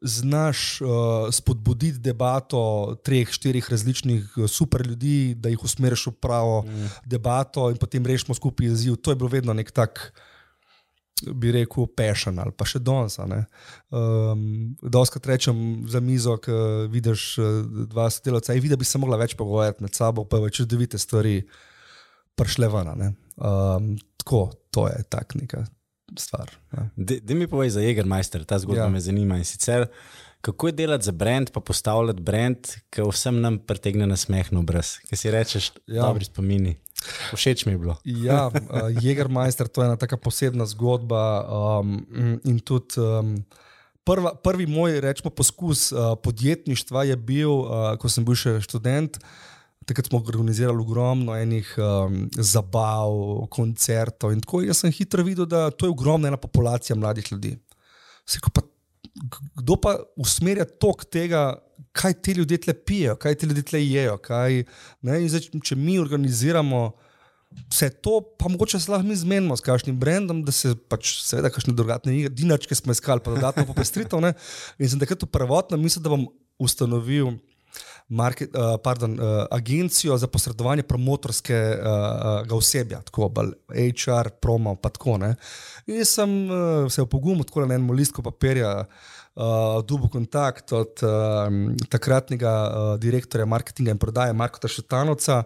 [0.02, 0.88] znaš uh,
[1.30, 6.90] spodbuditi debato treh, štirih različnih eh, super ljudi, da jih usmeriš v pravo mm.
[7.06, 8.96] debato in potem rešimo skupaj izziv.
[9.02, 10.12] To je bilo vedno nek tak
[11.22, 13.18] bi rekel, pešen ali pa še danes.
[13.90, 16.52] Um, Doskrat rečem za mizo, ki
[16.92, 17.48] vidiš eh,
[17.90, 20.98] dva sodelavca, in vidi, da bi se mogla več pogovarjati med sabo, pa več čudovite
[20.98, 21.40] stvari
[22.38, 23.16] prišle ven.
[23.36, 25.64] Um, tako, to je tak neka
[26.18, 26.50] stvar.
[26.72, 26.88] Ja.
[26.96, 28.88] Da mi povej za Jägermeister, ta zgodba Ja.
[28.88, 29.36] me zanima.
[29.36, 29.86] In sicer,
[30.40, 34.60] kako je delati za brand, pa postavljati brand, ki vsem nam pretegne na smeh na
[34.60, 35.94] obraz, ki si rečeš, Ja.
[35.94, 36.02] ja.
[36.06, 36.76] dobri spomini.
[37.34, 37.96] Všeč mi je bilo.
[38.04, 41.22] Ja, uh, Jägermeister, to je ena tako posebna zgodba.
[41.46, 43.36] Um, mm, in tudi um,
[44.04, 49.20] prva, prvi moj, rečemo, poskus uh, podjetništva je bil, uh, ko sem bil še študent.
[49.88, 53.14] Takrat smo organizirali ogromno enih um, zabav,
[53.52, 54.64] koncertov in tako.
[54.66, 57.54] Jaz sem hitro videl, da to je ogromna ena populacija mladih ljudi.
[58.28, 58.66] Seko pa,
[59.62, 61.54] kdo pa usmerja tok tega,
[61.98, 64.16] kaj ti ljudje tle pijejo, kaj ti ljudje tle jejo.
[64.22, 64.62] Kaj,
[65.02, 66.82] ne, zdaj, če mi organiziramo
[67.72, 71.50] vse to, pa mogoče se lahko mi zmenimo s kakšnim brendom, da se pač, seveda,
[71.50, 74.20] kakšne drugačne dinačke smo iskali, pa dodatno popestritev.
[74.22, 74.34] ne.
[74.78, 77.38] In sem takrat prvotno mislil, da bom ustanovil.
[78.08, 84.72] Market, uh, pardon, uh, agencijo za posredovanje promotorskega uh, osebja, tako bolj HR, promo.
[84.80, 85.34] pa Tako, ne.
[85.86, 89.17] in sem uh, se opogumil tako na enem listku papirja, uh,
[89.86, 91.48] dubo kontakt od uh,
[91.88, 95.44] takratnega uh, direktorja marketinga in prodaje Marka Šetanovca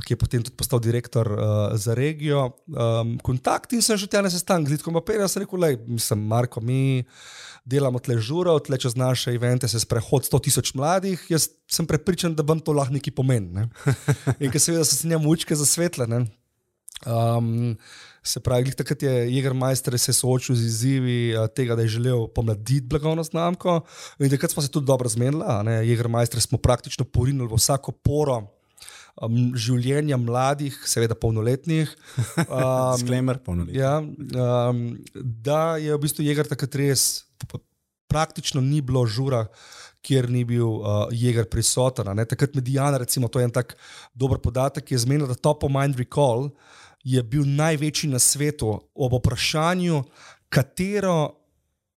[0.00, 1.40] ki je potem tudi postal direktor uh,
[1.76, 2.56] za regijo.
[2.72, 6.18] Um, kontakt in sem že tam na sestanku z Lidkom Papirja, sem rekel, da sem
[6.18, 7.04] Marko, mi
[7.68, 12.34] delamo tle žuro, tle čez naše evente se sprehod 100 tisoč mladih, jaz sem prepričan,
[12.34, 13.52] da vam to lahko nekaj pomeni.
[13.52, 13.68] Ne?
[14.42, 16.08] In ker seveda so se njemu učke zasvetle.
[16.10, 16.26] Ne?
[17.06, 17.76] Um,
[18.22, 22.86] se pravi, takrat je Jägermeister se soočil z izzivi uh, tega, da je želel pomladiti
[22.86, 23.80] blagovno znamko.
[24.18, 25.44] In takrat smo se tudi dobro zmenili.
[25.86, 28.42] Jägermeister smo praktično porinili v vsako poro
[29.20, 31.90] um, življenja mladih, seveda polnoletnih.
[32.52, 33.78] Um, Disclaimer, polnoletni.
[33.78, 34.82] ja, um,
[35.14, 37.24] da je v bistvu Jäger takrat res
[38.12, 39.46] praktično ni bilo žura.
[40.02, 42.08] Kjer ni bil uh, jeger prisoten.
[42.26, 43.76] Takrat Medijana, recimo, to je en tak
[44.18, 46.50] dober podatek, ki je zmenil, da Top of Mind Recall
[47.04, 50.02] je bil največji na svetu ob vprašanju,
[50.48, 51.34] katero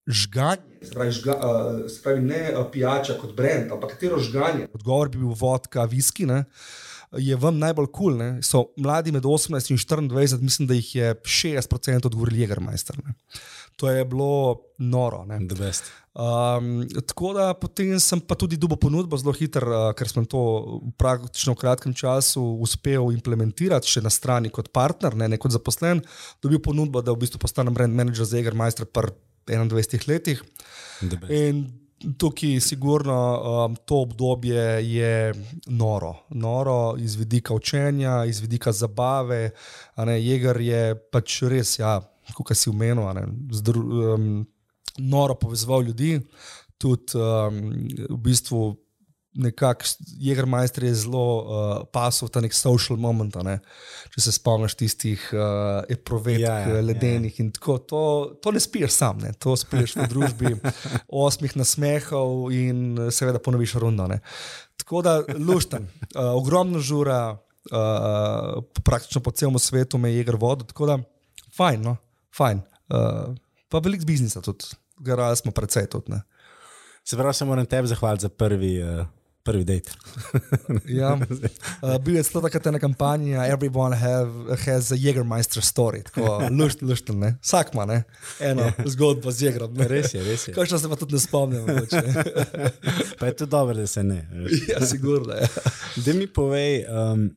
[0.06, 4.68] žganje, se pravi, žga, uh, se pravi ne uh, pijača kot brend, ampak katero žganje.
[4.74, 6.26] Odgovor bi bil vodka, viski.
[6.26, 6.44] Ne?
[7.18, 11.14] Je vam najbolj kul, cool, so mladi med 18 in 24, mislim, da jih je
[11.14, 12.98] 60% odgovorili Jägermeister.
[13.04, 13.14] Ne?
[13.76, 15.24] To je bilo noro.
[15.26, 15.40] Ne?
[15.48, 15.90] The best.
[16.14, 20.40] Um, tako da potem sem pa tudi dobil ponudbo zelo hitro, uh, ker sem to
[20.78, 25.56] v praktično v kratkem času uspel implementirati, še na strani kot partner, ne, ne kot
[25.56, 26.04] zaposlen.
[26.38, 29.10] Dobil ponudbo, da v bistvu postanem brand manager za Jägermeister pri
[29.50, 30.44] 21 letih.
[31.02, 31.34] The best.
[31.34, 31.64] In
[32.18, 33.18] tukaj, sigurno,
[33.66, 35.34] um, to obdobje je
[35.66, 36.14] noro.
[36.30, 39.50] Noro iz vidika učenja, iz vidika zabave.
[39.96, 42.00] ne, Jeger je pač res, ja,
[42.32, 43.82] kot si umenil, ne, zdru,
[44.14, 44.46] um,
[44.98, 46.16] noro povezoval ljudi.
[46.78, 47.60] Tudi um,
[48.10, 48.74] v bistvu
[49.34, 49.84] nekako
[50.20, 53.34] Jägermeister je zelo uh, pasov ta nek social moment.
[53.42, 53.58] Ne?
[54.14, 57.46] Če se spomniš tistih uh, eprovet, Ja, ja, ja, ledenih ja, ja.
[57.46, 58.02] in tako, to,
[58.42, 59.32] to ne spiješ sam, ne?
[59.38, 60.54] to spiješ v družbi
[61.24, 64.06] osmih nasmehov in eh, seveda ponoviš rundo.
[64.10, 64.20] Ne?
[64.80, 70.66] Tako da lušten, uh, ogromno žura, uh, praktično po celem svetu me je jeger vodil,
[70.70, 70.98] tako da
[71.56, 71.96] fajn, no?
[72.36, 72.62] Fajn.
[72.92, 73.34] Uh,
[73.68, 76.12] pa veliko biznisa tudi, garali smo precej tudi.
[76.12, 76.22] Ne?
[77.04, 79.06] Se pravi, se moram tebi zahvaliti za prvi uh,
[79.44, 79.90] prvi dejt.
[80.88, 81.14] Ja.
[81.14, 86.82] Uh, bil je celo takrat ena kampanja, everyone have, has a Jägermeister story, tako lušt,
[86.82, 87.34] lušt, ne.
[87.42, 88.02] Vsak ima ne?
[88.40, 88.88] eno yeah.
[88.88, 89.74] zgodbo z Jägerom.
[89.76, 89.88] ne.
[89.88, 90.54] Res je, res je.
[90.56, 91.68] Kaj še se pa tudi ne spomnim.
[93.20, 94.24] Pa je to dobro, da se ne.
[94.70, 95.36] ja, sigurno.
[95.36, 95.48] Ja.
[96.06, 97.28] Da mi povej, um,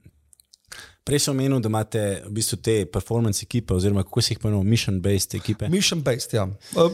[1.08, 4.70] prej sem omenil, da imate v bistvu te performance ekipe, oziroma kako se jih imenuje,
[4.74, 5.70] mission-based ekipe.
[5.72, 6.48] Mission based, ja.
[6.76, 6.92] Uh,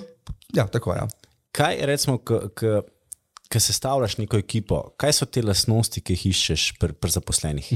[0.54, 1.02] ja, tako je.
[1.02, 1.08] Ja.
[1.54, 7.14] Kaj recimo, ki sestavljaš neko ekipo, kaj so te lastnosti, ki jih iščeš pri, pri
[7.14, 7.74] zaposlenih?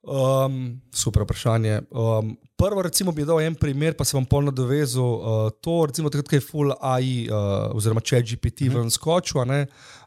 [0.00, 1.82] Um, super vprašanje.
[1.90, 5.04] Um, prvo, recimo, bi dal en primer, pa se bom polno dovezal.
[5.04, 8.78] Uh, to, recimo, takrat, ko je full AI, uh, oziroma če je GPT uh -huh.
[8.80, 9.44] ven skočil,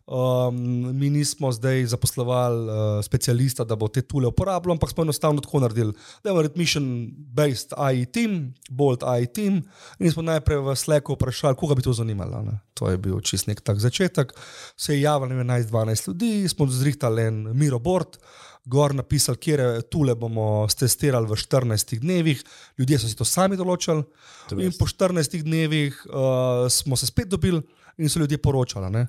[0.06, 0.56] um,
[1.00, 5.60] mi nismo zdaj zaposlovali uh, specialista, da bo te tule uporabljal, ampak smo enostavno tako
[5.60, 5.94] naredili.
[6.24, 9.62] Da imamo mission-based AI team, bold AI team,
[10.00, 12.42] in smo najprej v Slacku vprašali, koga bi to zanimalo.
[12.42, 12.60] Ne?
[12.74, 14.34] To je bil čist nek tak začetek.
[14.78, 18.18] Se je javilo 11-12 ljudi, smo zrihtali en Miro Board
[18.66, 22.44] gor napisali, kje tule bomo testirali v 14 dnevih,
[22.80, 24.06] ljudje so si to sami določili.
[24.50, 27.60] To In po 14 dnevih uh, smo se spet dobili
[27.98, 28.92] in so ljudje poročali.
[28.92, 29.08] Ne?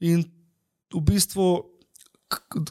[0.00, 0.24] In
[0.94, 1.70] v bistvu.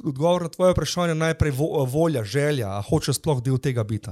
[0.04, 4.12] Odgovor na tvoje vprašanje je najprej vo, volja, želja, a hoče sploh del tega biti.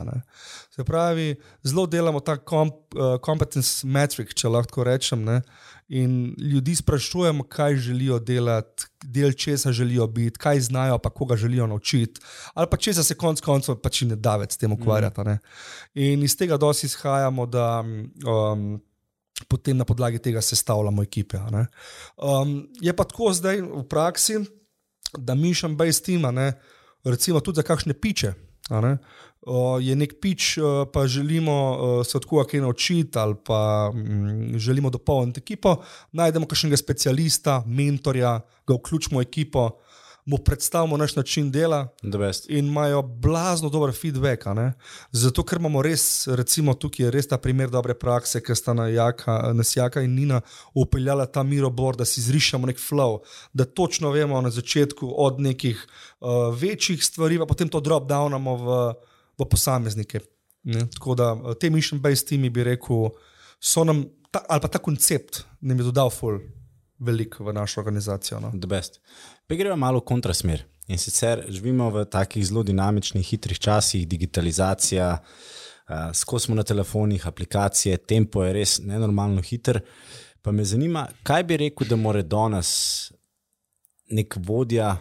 [0.72, 5.26] Se pravi, zelo delamo ta komp, uh, competence metric, če lahko rečem.
[5.28, 5.42] Ne?
[5.92, 11.68] In ljudi sprašujemo, kaj želijo delati, del česa želijo biti, kaj znajo, pa koga želijo
[11.68, 12.22] naučiti,
[12.54, 15.22] ali pa česa se konec koncev pač ne da več s tem ukvarjati.
[15.22, 15.38] Mm.
[15.94, 18.80] In iz tega dosti izhajamo, da um,
[19.48, 21.38] potem na podlagi tega sestavljamo ekipe.
[22.18, 24.42] Um, je pa tako zdaj v praksi,
[25.18, 26.54] da mission based team, ne,
[27.04, 28.34] recimo tudi za kakšne piče.
[28.70, 28.98] ne,
[29.42, 30.62] o, Je nek pič, eh,
[30.94, 35.76] pa želimo eh, se od koga kaj naučiti, ali pa mm, želimo dopolniti ekipo,
[36.12, 39.70] najdemo kakšnega specialista, mentorja, ga vključimo v ekipo,
[40.26, 41.88] mu predstavimo naš način dela,
[42.48, 44.44] in imajo blazno dober feedback.
[45.12, 49.54] Zato, ker imamo res, recimo tukaj je res ta primer dobre prakse, ker sta Jaka,
[49.54, 50.42] nas Jaka in Nina
[50.74, 53.20] upeljala ta mirobor, da si zrišemo nek flow,
[53.54, 55.88] da točno vemo na začetku od nekih
[56.20, 58.80] uh, večjih stvari, pa potem to drop downamo v,
[59.40, 60.20] v posameznike.
[60.64, 60.86] Ne?
[60.94, 63.10] Tako da eh, te mission-based timi bi rekel,
[63.60, 66.38] so nam, ta, ali pa ta koncept nam je dodal ful
[67.02, 68.40] veliko v našo organizacijo.
[68.40, 68.52] No?
[68.54, 69.02] The best.
[69.48, 70.64] Pa gremo malo v kontrasmer.
[70.88, 77.28] In sicer živimo v takih zelo dinamičnih, hitrih časih, digitalizacija, uh, skozi smo na telefonih,
[77.28, 79.82] aplikacije, tempo je res nenormalno hiter.
[80.42, 83.12] Pa me zanima, kaj bi rekel, da mora danes
[84.12, 84.96] nek vodja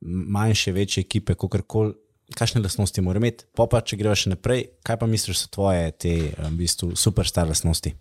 [0.00, 1.94] manjše, večje ekipe, kakorkoli,
[2.36, 3.48] kakšne lastnosti mora imeti.
[3.56, 7.48] Pa pa, če greš še naprej, kaj pa misliš, so tvoje te v bistvu, superstar
[7.48, 7.96] lastnosti?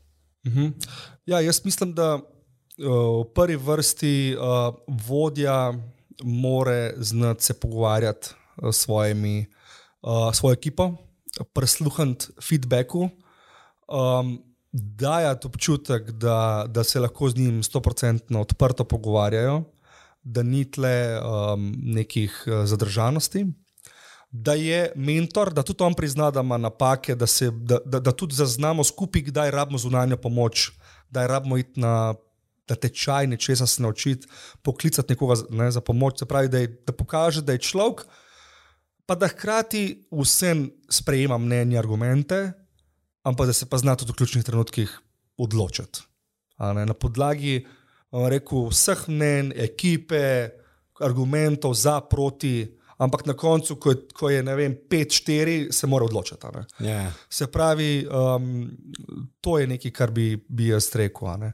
[0.46, 0.72] Mhm.
[1.26, 2.35] Ja, jaz mislim, da uh,
[2.78, 4.76] v prvi vrsti uh,
[5.08, 5.74] vodja
[6.24, 8.30] more znati se pogovarjati
[8.62, 10.92] uh, s uh, svojo ekipo,
[11.54, 13.10] prisluhniti feedbacku,
[13.88, 19.64] um, dajati občutek, da, da se lahko z njim 100% odprto pogovarjajo,
[20.24, 23.46] da ni tle um, nekih zadržanosti.
[24.32, 28.12] Da je mentor, da tudi on prizna, da ima napake, da, se, da, da, da
[28.12, 30.72] tudi zaznamo skupaj, kdaj rabimo zunanjo pomoč,
[31.10, 32.16] kdaj rabimo iti na,
[32.70, 34.28] na tečaj, nečesa se naučiti,
[34.62, 36.20] poklicati nekoga ne, za pomoč.
[36.20, 38.06] Se pravi, da, je, da pokaže, da je človek,
[39.06, 42.52] pa da hkrati vsem sprejema mnenje, argumente,
[43.24, 45.00] ampak da se pa zna tudi v ključnih trenutkih
[45.38, 46.00] odločiti.
[46.60, 47.66] Ne, na podlagi
[48.12, 50.50] rekel, vseh mnen, ekipe,
[51.04, 52.64] argumentov za, proti,
[52.98, 56.48] ampak na koncu, ko je, ko je ne vem, 5-4, se mora odločiti.
[56.80, 57.12] Yeah.
[57.30, 58.70] Se pravi, um,
[59.42, 61.52] to je nekaj, kar bi, bi jaz rekel.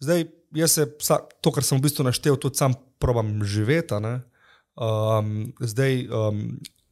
[0.00, 3.98] Zdaj, jaz se vsa, to, kar sem v bistvu naštel, tudi sam probam živeti.
[4.74, 6.44] Um, zdaj, um,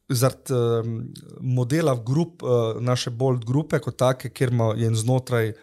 [0.09, 0.99] zaradi um,
[1.41, 5.53] modela grup, uh, naše bold grupe, kot take, kjer je znotraj.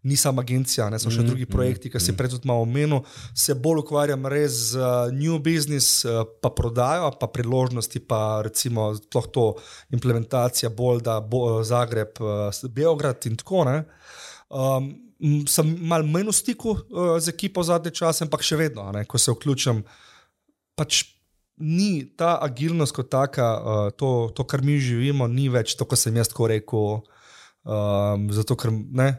[0.00, 3.02] Ni sama agencija, ne, so še mm, drugi projekti, ki si prej tudi malo omenil.
[3.36, 8.94] Se bolj ukvarjam res z uh, new business, uh, pa prodajo, pa priložnosti, pa recimo
[8.96, 9.44] sploh to
[9.92, 13.84] implementacija Bolda, Bo, Zagreb, uh, Beograd in tako naprej.
[14.48, 14.88] Um,
[15.48, 19.20] sem mal manj v stiku uh, z ekipo zadnje čase, ampak še vedno, ne, ko
[19.20, 19.82] se vključim,
[20.78, 21.04] pač
[21.60, 26.00] ni ta agilnost kot taka, uh, to, to, kar mi živimo, ni več to, kar
[26.00, 27.02] sem jaz tako rekel.
[27.60, 29.12] Um, zato, ker ne.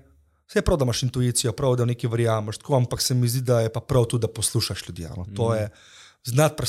[0.49, 3.29] Vse je prav, da imaš intuicijo, prav, da v nekaj verjameš, tako, ampak se mi
[3.29, 5.05] zdi, da je pa prav tudi, da poslušaš ljudi.
[5.15, 5.27] No.
[5.37, 5.69] To je
[6.27, 6.65] znati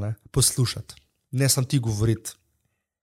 [0.00, 0.94] ne poslušati,
[1.30, 2.36] ne samo ti govoriti.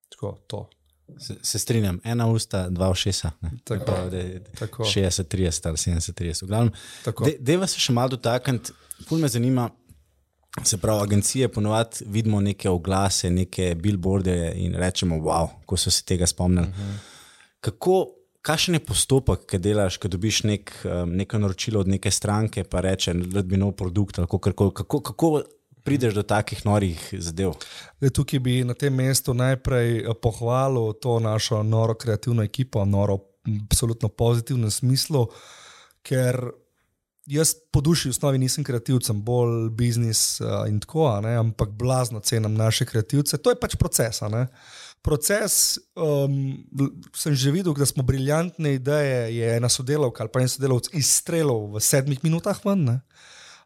[0.09, 0.69] Tako, to.
[1.19, 3.31] Se, se strinjam, ena usta, dva ušesa.
[3.63, 3.85] Tako.
[3.85, 4.83] Prav, da je Tako.
[4.83, 6.43] 60, 30 ali 70, 30.
[6.43, 6.71] V glavnem,
[7.25, 8.71] de- Deva se še malo dotakniti,
[9.09, 9.69] pol me zanima,
[10.63, 16.03] Se pravi, agencije ponovadi vidimo neke oglase, neke billboarde in rečemo, wow, ko so se
[16.03, 16.67] tega spomnili.
[16.67, 16.97] Uh -huh.
[17.59, 18.07] Kako,
[18.41, 22.79] kakšen je postopek, ki delaš, ko dobiš nek, um, neko naročilo od neke stranke, pa
[22.81, 25.41] reče, da bi nov produkt ali kako, kako, kako
[25.83, 27.55] prideš do takih norih zadev?
[28.01, 33.19] Le, tukaj bi na tem mestu najprej eh, pohvalil to našo noro kreativno ekipo, noro,
[33.65, 35.27] absolutno pozitivnem smislu,
[36.05, 36.51] ker
[37.31, 42.19] jaz po duši v osnovi nisem kreativec, sem bolj biznis uh, in tako, ampak blazno
[42.19, 43.37] cenim naše kreativce.
[43.37, 44.21] To je pač proces.
[45.01, 46.65] Proces, um,
[47.17, 51.71] sem že videl, da smo briljantne ideje, je ena sodelavka ali pa en sodelavec izstrelil
[51.73, 52.57] v sedmih minutah.
[52.65, 52.99] Ven,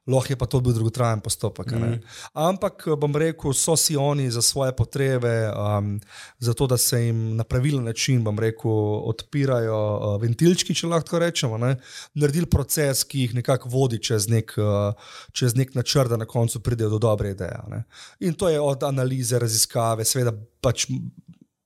[0.08, 1.72] lahko je pa to bil dolgotrajen postopek.
[1.72, 2.00] Mm.
[2.34, 6.00] Ampak bom rekel, so si oni za svoje potrebe, um,
[6.40, 8.72] zato da se jim na pravilen način rekel,
[9.10, 11.76] odpirajo uh, ventilčki, če lahko rečemo, ne?
[12.14, 14.94] naredili proces, ki jih nekako vodi čez nek, uh,
[15.34, 17.58] čez nek načrt, da na koncu pridejo do dobre ideje.
[17.70, 17.84] Ne?
[18.20, 20.86] In to je od analize, raziskave, seveda pač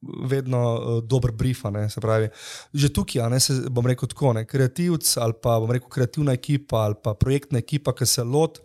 [0.01, 1.65] vedno uh, dober brief.
[1.89, 2.29] Se pravi,
[2.73, 6.85] že tukaj, ne, se, bom rekel tako, ne, kreativc ali pa bom rekel kreativna ekipa
[6.87, 8.61] ali pa projektna ekipa, ki se lot.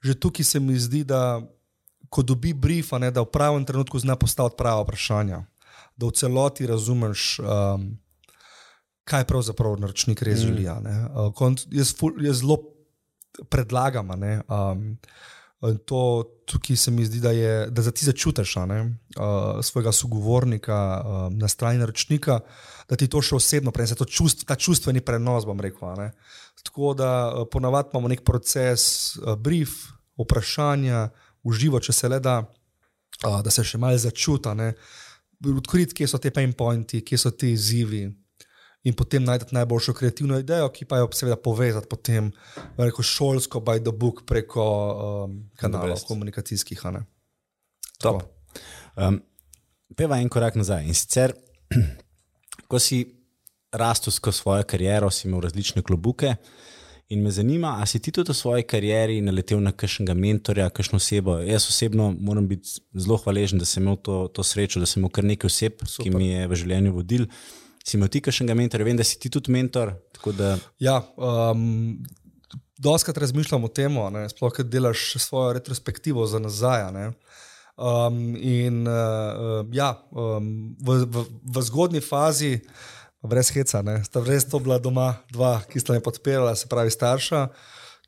[0.00, 1.40] Že tukaj se mi zdi, da
[2.08, 5.42] ko dobi brief, ne, da v pravem trenutku zna postaviti prava vprašanja,
[5.96, 7.38] da v celoti razumeš.
[7.40, 7.96] Um,
[9.08, 10.66] Kaj pravzaprav naročnik res želi?
[10.68, 11.06] Mm.
[11.16, 12.58] Uh, jaz, jaz zelo
[13.48, 14.82] predlagam, um,
[15.58, 18.66] To, tukaj se mi zdi, da, je, da ti začutiš uh,
[19.62, 22.40] svojega sogovornika uh, na strani naročnika,
[22.88, 25.44] da ti to še osebno prenese, čust, ta čustveni prenos.
[25.60, 25.88] Rekel,
[26.62, 31.08] Tako da uh, ponavadi imamo nek proces, uh, brief, vprašanja,
[31.42, 32.38] uživo, če se le da,
[33.26, 34.54] uh, da se še malo začuta,
[35.42, 38.06] odkriti, kje so te pain pointi, kje so ti izzivi
[38.84, 42.30] in potem najti najboljšo kreativno idejo, ki pa jo seveda povezati potem
[42.78, 46.84] rekel, šolsko, by the book, preko um, kanalov komunikacijskih.
[48.96, 49.20] Um,
[49.96, 50.86] peva en korak nazaj.
[50.86, 51.34] In sicer,
[52.70, 53.04] ko si
[53.74, 56.36] rastel skozi svojo kariero, si imel različne klobuke.
[57.08, 61.00] In me zanima, ali si ti tudi v svoji karieri naletel na kakšnega mentorja, kakšno
[61.00, 61.38] osebo.
[61.40, 65.12] Jaz osebno moram biti zelo hvaležen, da sem imel to, to srečo, da sem imel
[65.16, 66.04] kar nekaj oseb, Super.
[66.04, 67.24] ki mi je v življenju vodil.
[67.88, 69.94] Si imel ti kakšnega mentora, vem, da si ti tudi mentor.
[70.36, 70.58] Da...
[70.82, 71.96] Ja, um,
[72.76, 73.96] doskrat razmišljam o tem,
[74.28, 76.84] sploh ker delaš svojo retrospektivo za nazaj.
[77.78, 81.24] Um, in uh, ja, um, v, v,
[81.54, 82.58] v zgodni fazi,
[83.24, 86.92] brez heca, ne, sta res to bila doma dva, ki sta me podpirala, se pravi
[86.92, 87.46] starša.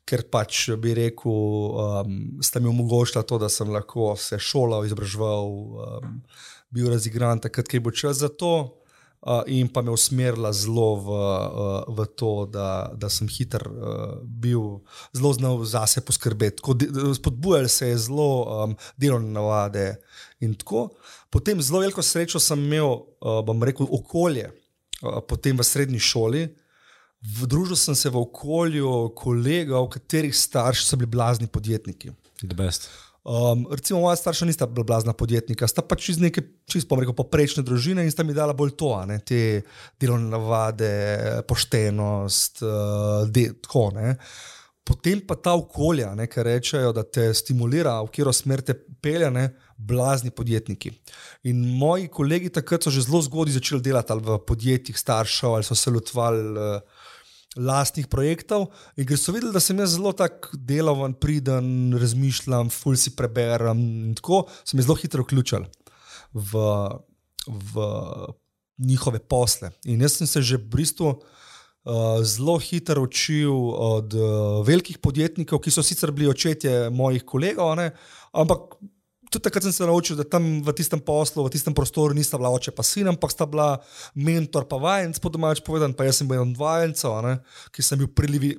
[0.05, 2.13] Ker pač bi rekel, um,
[2.43, 5.49] sta mi omogočila to, da sem lahko se šolal, izobraževal,
[5.87, 6.21] um,
[6.73, 8.80] bil razigran, takrat, je bil čas za to
[9.45, 11.17] in pa me usmerila zelo v,
[11.93, 13.61] v to, da, da sem hiter
[14.23, 14.79] bil,
[15.13, 16.63] zelo znal zase poskrbeti.
[17.15, 19.85] Spodbujal se je zelo um, delovne navade
[20.41, 20.89] in tako.
[21.29, 24.49] Potem zelo veliko srečo sem imel, bom rekel, okolje,
[25.29, 26.47] potem v srednji šoli.
[27.21, 32.09] Družil sem se v okolju kolegov, katerih starši so bili blazni podjetniki.
[32.41, 32.89] The best.
[33.23, 38.01] Um, recimo, moja starša nista bila blazna podjetnika, sta pač iz neke čisto poprečne družine
[38.03, 39.61] in sta mi dala bolj to, ne, te
[40.01, 40.89] delovne navade,
[41.47, 44.15] poštenost, uh, de, tako ne.
[44.83, 49.51] Potem pa ta okolja, ki rečejo, da te stimulira, v katero smer te pelje, ne,
[49.77, 50.89] blazni podjetniki.
[51.45, 55.77] In moji kolegi takrat so že zelo zgodaj začeli delati v podjetjih staršev ali so
[55.77, 56.41] se lotvali.
[56.57, 57.00] Uh,
[57.59, 58.69] lastnih projektov.
[58.95, 63.81] In ker so videli, da sem jaz zelo tak delovan, priden, razmišljam, ful si preberem.
[64.11, 65.67] In tako sem jih zelo hitro vključil
[66.33, 66.63] v,
[67.47, 67.89] v
[68.87, 69.73] njihove posle.
[69.85, 71.19] In jaz sem se že v bistvu.
[71.81, 77.73] Uh, zelo hitro učil od uh, velikih podjetnikov, ki so sicer bili očetje mojih kolegov,
[77.79, 77.87] ne?
[78.37, 78.77] ampak
[79.31, 82.51] tudi takrat sem se naučil, da tam v tistem poslu, v tistem prostoru nista bila
[82.51, 83.79] oče pa sin, ampak sta bila
[84.13, 87.39] mentor pa vajenc, po domač povedan, pa jaz sem bil en vajencev,
[87.71, 88.11] ki sem bil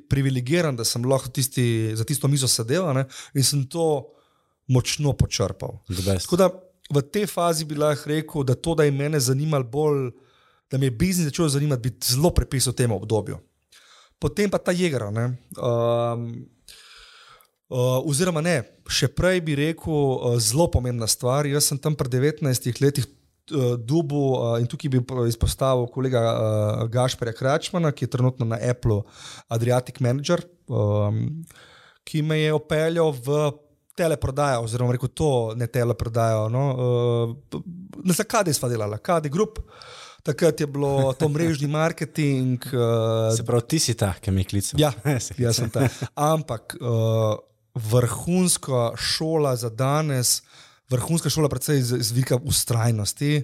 [0.09, 3.05] privilegiran, da sem lahko tisti, za tisto mizo sedel ne?
[3.37, 4.09] in sem to
[4.73, 5.83] močno počrpal.
[6.25, 6.49] Tako da
[6.89, 10.09] v tej fazi bi lahko rekel, da to, da je mene zanimalo bolj,
[10.73, 13.37] da me je biznis začel zanimati, bi zelo prepisal temu obdobju.
[14.17, 15.11] Potem pa ta jegra.
[17.73, 21.47] Uh, oziroma, ne, še prej bi rekel, uh, zelo pomembna stvar.
[21.49, 26.83] Jaz sem tam pred 19 leti uh, dubu uh, in tukaj bi izpostavil kolega uh,
[26.93, 29.01] Gašperja Kračmana, ki je trenutno na Apple
[29.49, 31.23] Adriatic Manager, um,
[32.05, 33.39] ki me je opeljal v
[33.97, 36.51] teleprodajo, oziroma rekel to ne teleprodajo.
[36.53, 39.63] No, uh, za kaj je sva delala, je grup.
[40.23, 42.61] Takrat je bilo to mrežni marketing.
[42.69, 44.77] Uh, Se pravi, ti si ta, ki mi klical.
[44.77, 44.93] Ja,
[45.47, 45.89] jaz sem ta.
[46.15, 46.77] Ampak.
[46.77, 47.41] Uh,
[47.75, 50.43] vrhunska šola za danes,
[50.91, 53.43] vrhunska šola, predvsem iz, iz vika ustrajnosti,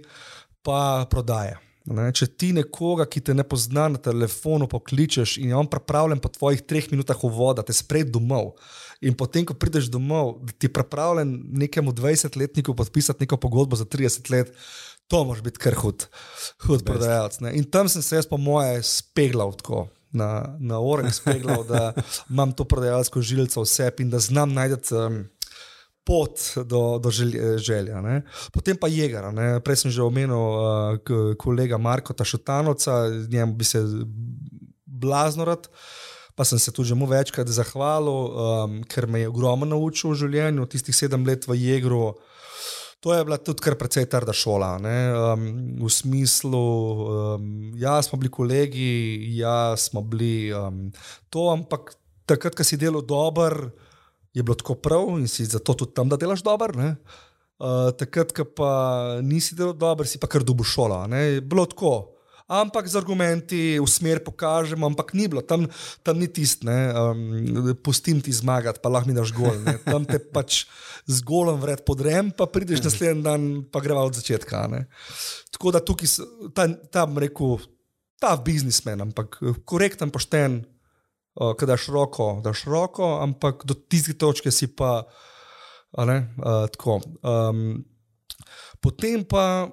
[0.62, 1.56] pa prodaje.
[1.88, 6.20] Ne, če ti nekoga, ki te ne pozna na telefonu, pokličeš in je on pripravljen
[6.20, 8.58] po tvojih treh minutah uvoda, te spred domov.
[9.00, 14.28] In potem, ko prideš domov, ti je pripravljen nekemu 20-letniku podpisati neko pogodbo za 30
[14.34, 14.52] let,
[15.08, 16.04] to moraš biti kar hud,
[16.66, 17.40] hud prodajalec.
[17.40, 17.54] Ne.
[17.56, 19.86] In tam sem se jaz, po moje, speglal tako.
[20.12, 21.92] Na, na oreh speglal, da
[22.30, 25.18] imam to prodajalsko žilico vse in da znam najti um,
[26.08, 28.00] pot do, do želje, želja.
[28.00, 28.22] Ne.
[28.52, 29.28] Potem pa jeger.
[29.64, 30.96] Prej sem že omenil uh,
[31.36, 33.84] kolega Marko Tašutanovca, njemu bi se
[34.86, 35.68] blazno rad.
[36.34, 40.68] Pa sem se tudi mu večkrat zahvalil, um, ker me je ogromno naučil v življenju,
[40.70, 42.14] tistih sedem let v Jegru.
[43.00, 44.76] To je bila tudi kar precej trda šola.
[44.82, 45.44] Um,
[45.84, 46.64] v smislu,
[47.38, 48.90] um, ja, smo bili kolegi,
[49.38, 50.88] ja, smo bili um,
[51.30, 51.94] to, ampak
[52.26, 53.70] takrat, ko si delal dobro
[54.38, 56.74] je bilo tako prav in si zato tudi tam, da delaš dobro.
[57.58, 58.70] Uh, takrat, ko pa
[59.22, 61.06] nisi delal dobro, si pa kar dubo šola.
[61.06, 61.40] Ne?
[61.40, 62.17] Bilo tako.
[62.48, 65.68] Ampak z argumenti v smer pokažemo, ampak ni bilo, tam,
[66.00, 69.52] tam ni tisti, um, pustim ti zmagati, pa lahko mi daš gol.
[69.68, 69.76] Ne?
[69.84, 70.64] Tam te pač
[71.04, 74.64] z golom vred podrem, pa prideš naslednji dan, pa greva od začetka.
[74.72, 74.88] Ne?
[75.52, 76.08] Tako da tukaj
[76.56, 77.60] ta, ta, rekel,
[78.16, 79.36] ta biznismen, ampak
[79.68, 80.64] korekten, pošten,
[81.36, 85.04] uh, da daš roko, daš roko, ampak do tiste točke si pa.
[85.88, 86.68] Ne, uh.
[87.24, 87.84] Um,
[88.80, 89.68] potem pa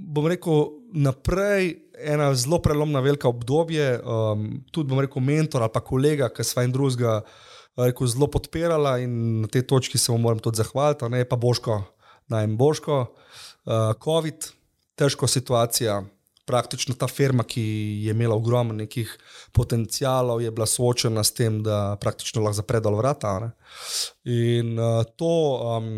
[0.00, 5.82] bom rekel naprej, ena zelo prelomna, velika obdobje, um, tudi bom rekel mentor ali pa
[5.84, 7.20] kolega, ki sva in drugega
[7.78, 11.82] rekel, zelo podpirala in na tej točki se mu moram tudi zahvaliti, ne pa Boško,
[12.32, 14.48] najem Boško, uh, COVID,
[14.96, 16.00] težko situacija
[16.50, 17.62] praktično ta firma, ki
[18.04, 19.12] je imela ogromno nekih
[19.56, 23.36] potencijalov, je bila soočena s tem, da praktično lahko zapre dol vrata.
[23.44, 23.50] Ne?
[24.34, 25.30] In uh, to,
[25.78, 25.88] um,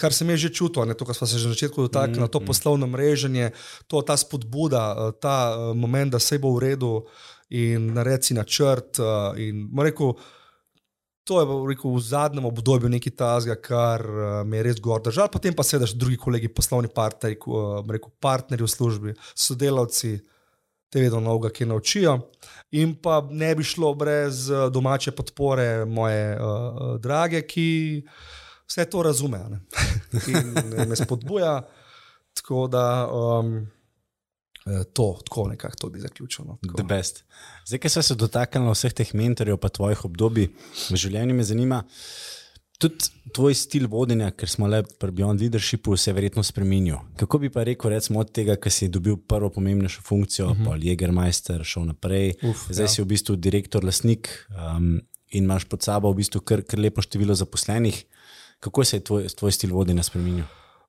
[0.00, 2.32] kar sem že čutil, ne, to, kar smo se že na začetku dotaknili, mm -hmm.
[2.32, 3.50] to poslovno mreženje,
[3.86, 7.04] to, ta spodbuda, uh, ta uh, moment, da se bo v redu
[7.50, 8.98] in naredi načrt.
[8.98, 10.14] Uh, in, rekel,
[11.30, 15.28] To je rekel, v zadnjem obdobju nekaj tazga, kar uh, me je res gor držal.
[15.30, 20.16] Potem pa seveda drugi kolegi, poslovni partnerji, uh, rekel, partnerji v službi, sodelavci,
[20.90, 22.16] te vedno novega, ki naučijo.
[22.82, 27.68] In pa ne bi šlo brez uh, domače podpore moje uh, drage, ki
[28.66, 29.44] vse to razume
[30.34, 30.56] in
[30.90, 31.60] me spodbuja.
[32.34, 32.86] Tako da.
[33.06, 33.79] Um, Eh,
[34.92, 36.44] to, tako nekako to bi zaključil.
[36.44, 36.58] No,
[37.66, 40.50] Zdaj, ki so se dotaknili vseh teh mentorjev, pa tvojih obdobij
[40.90, 41.84] v življenju, me zanima
[42.80, 46.96] tudi tvoj stil vodenja, ker smo le pri Beyond Leadershipu, se je verjetno spremenil.
[47.20, 50.68] Kako bi pa rekel, recimo od tega, ki si dobil prvo pomembnejšo funkcijo, uh -huh.
[50.68, 52.88] pa Jägermeister, šel naprej, Uf, zdaj ja.
[52.88, 55.00] si v bistvu direktor, lasnik um,
[55.30, 58.04] in imaš pod sabo v bistvu kar, kar lepo število zaposlenih.
[58.60, 60.44] Kako se je tvoj, tvoj stil vodenja spremenil?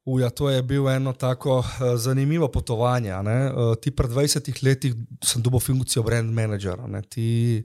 [0.05, 1.65] Uja, to je bilo eno tako uh,
[1.97, 3.13] zanimivo potovanje.
[3.13, 4.93] Uh, ti pred 20 leti
[5.23, 6.87] sem dobil funkcijo brand managera.
[6.87, 7.01] Ne?
[7.01, 7.63] Ti,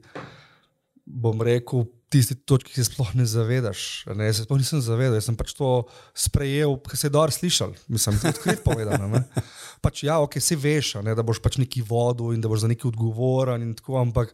[1.05, 4.05] bom rekel, tiste točke, ki se sploh ne zavedaš.
[4.15, 4.29] Ne?
[4.33, 5.71] Se sploh nisem zavedal, jaz sem pač to
[6.13, 7.73] sprejel, ker se je dobro slišal.
[7.89, 9.23] Mislim, to odkrit povedano.
[9.83, 11.13] Pač, ja, ok, se veš, ne?
[11.17, 13.65] da boš pač neki vodu in da boš za neki odgovoren.
[13.77, 14.33] Tako, ampak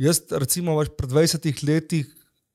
[0.00, 2.04] jaz, recimo, pred 20 leti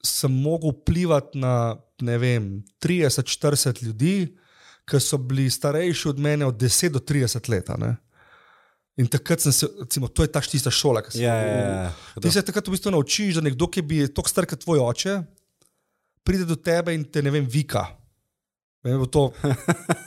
[0.05, 1.75] sem mogel vplivati na
[2.21, 4.13] vem, 30-40 ljudi
[4.89, 7.69] ki so bili starejši od mene od 10 do 30 let.
[8.99, 11.91] In takrat sem se, recimo, to je ta štista šola, ki se ja, ja, ja.
[12.21, 15.21] Ti se takrat v bistvu naučiš, da nekdo, ki je tako star kot tvoj oče,
[16.27, 17.85] pride do tebe in te ne vem, vika.
[18.83, 19.29] Ne, to,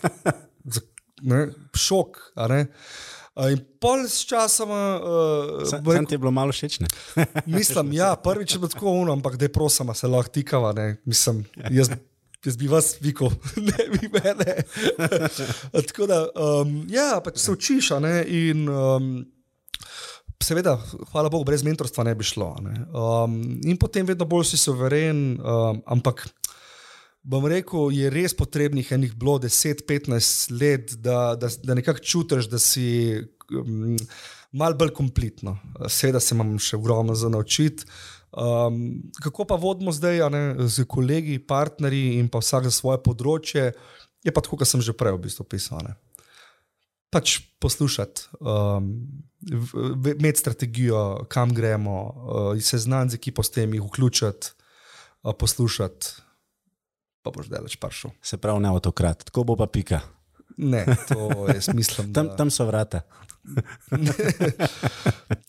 [1.33, 2.21] ne, šok.
[3.49, 4.69] In pol s časom.
[4.69, 6.83] Uh, Sam rekel, ti je bilo malo všeč.
[7.49, 10.75] mislim, ja, prvič je bilo tako uno, ampak da je prosama, se lahko tikava.
[11.09, 11.95] Mislim, jaz
[12.47, 13.31] jaz bi vas vikal,
[13.69, 14.57] ne bi mene.
[15.89, 17.93] Tako da, um, ja, pač se učiš.
[18.27, 19.15] In, um,
[20.43, 20.77] seveda,
[21.13, 22.55] hvala Bogu, brez mentorstva ne bi šlo.
[22.65, 22.87] Ne?
[22.91, 26.27] Um, in potem vedno bolj si soveren, um, ampak.
[27.23, 32.59] Bom rekel, je res potrebnih enih bilo 10-15 let, da, da, da nekako čutiš, da
[32.59, 33.15] si
[33.55, 33.95] um,
[34.59, 35.55] malo bolj kompletno.
[35.87, 37.87] Seveda se imam še ogromno za naučiti.
[38.33, 43.73] Um, kako pa vodimo zdaj ne, z kolegi, partnerji in pa vsak za svoje področje,
[44.25, 45.93] je pa tako, kot sem že prej v bistvu pisal.
[47.13, 48.89] Pač poslušati, um,
[50.17, 54.57] imeti strategijo, kam gremo, uh, se znati z ekipo s tem, jih vključiti,
[55.29, 56.17] uh, poslušati,
[57.21, 58.17] pa boš delač paršel.
[58.25, 60.01] Se pravi, ne avtokrat, tako bo pa pika.
[60.57, 62.13] Ne, to jaz mislim.
[62.15, 62.37] Tam, da...
[62.37, 63.01] tam so vrata.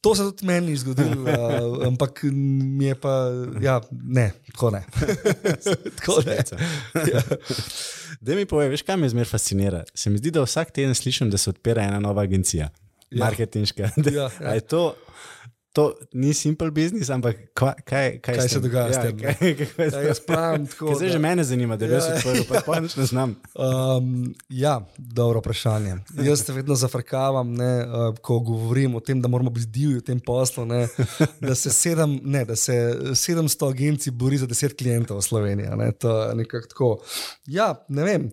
[0.01, 3.32] To se tudi meni ni zgodilo, uh, ampak mi je pa,
[3.62, 4.84] ja, ne, tako ne.
[5.97, 6.36] tako ne.
[7.14, 7.22] Ja.
[8.22, 9.84] Da mi povej, veš, kaj me zmeraj fascinira?
[9.93, 12.70] Se mi zdi, da vsak teden slišim, da se odpira ena nova agencija,
[13.12, 13.26] Ja.
[13.26, 13.89] marketinška.
[14.12, 14.54] Ja, A ja.
[14.54, 14.95] je to,
[15.74, 18.62] to ni simple business, ampak kva- kaj, kaj, Kaj s se tem?
[18.62, 19.34] dogaja s ja, tem, ne?
[19.34, 20.94] Kaj, kaj, Ja, jaz pravim tako.
[20.94, 23.30] Zdaj da- že mene zanima, da bi jaz Ja, odprl, pa pa nič ne znam.
[23.56, 24.10] Um,
[24.48, 25.96] ja, dobro vprašanje.
[26.20, 30.02] Jaz se vedno zafrkavam, ne, uh, ko govorim o tem, da moramo biti divji v
[30.04, 30.66] tem poslu.
[30.66, 30.88] Ne,
[31.42, 32.78] da, se sedem, ne, da se
[33.12, 33.34] 700
[33.68, 35.68] agencij bori za 10 klientov v Sloveniji.
[35.68, 36.90] a Ne, to je nekako tako.
[37.48, 38.30] Ja, ne vem.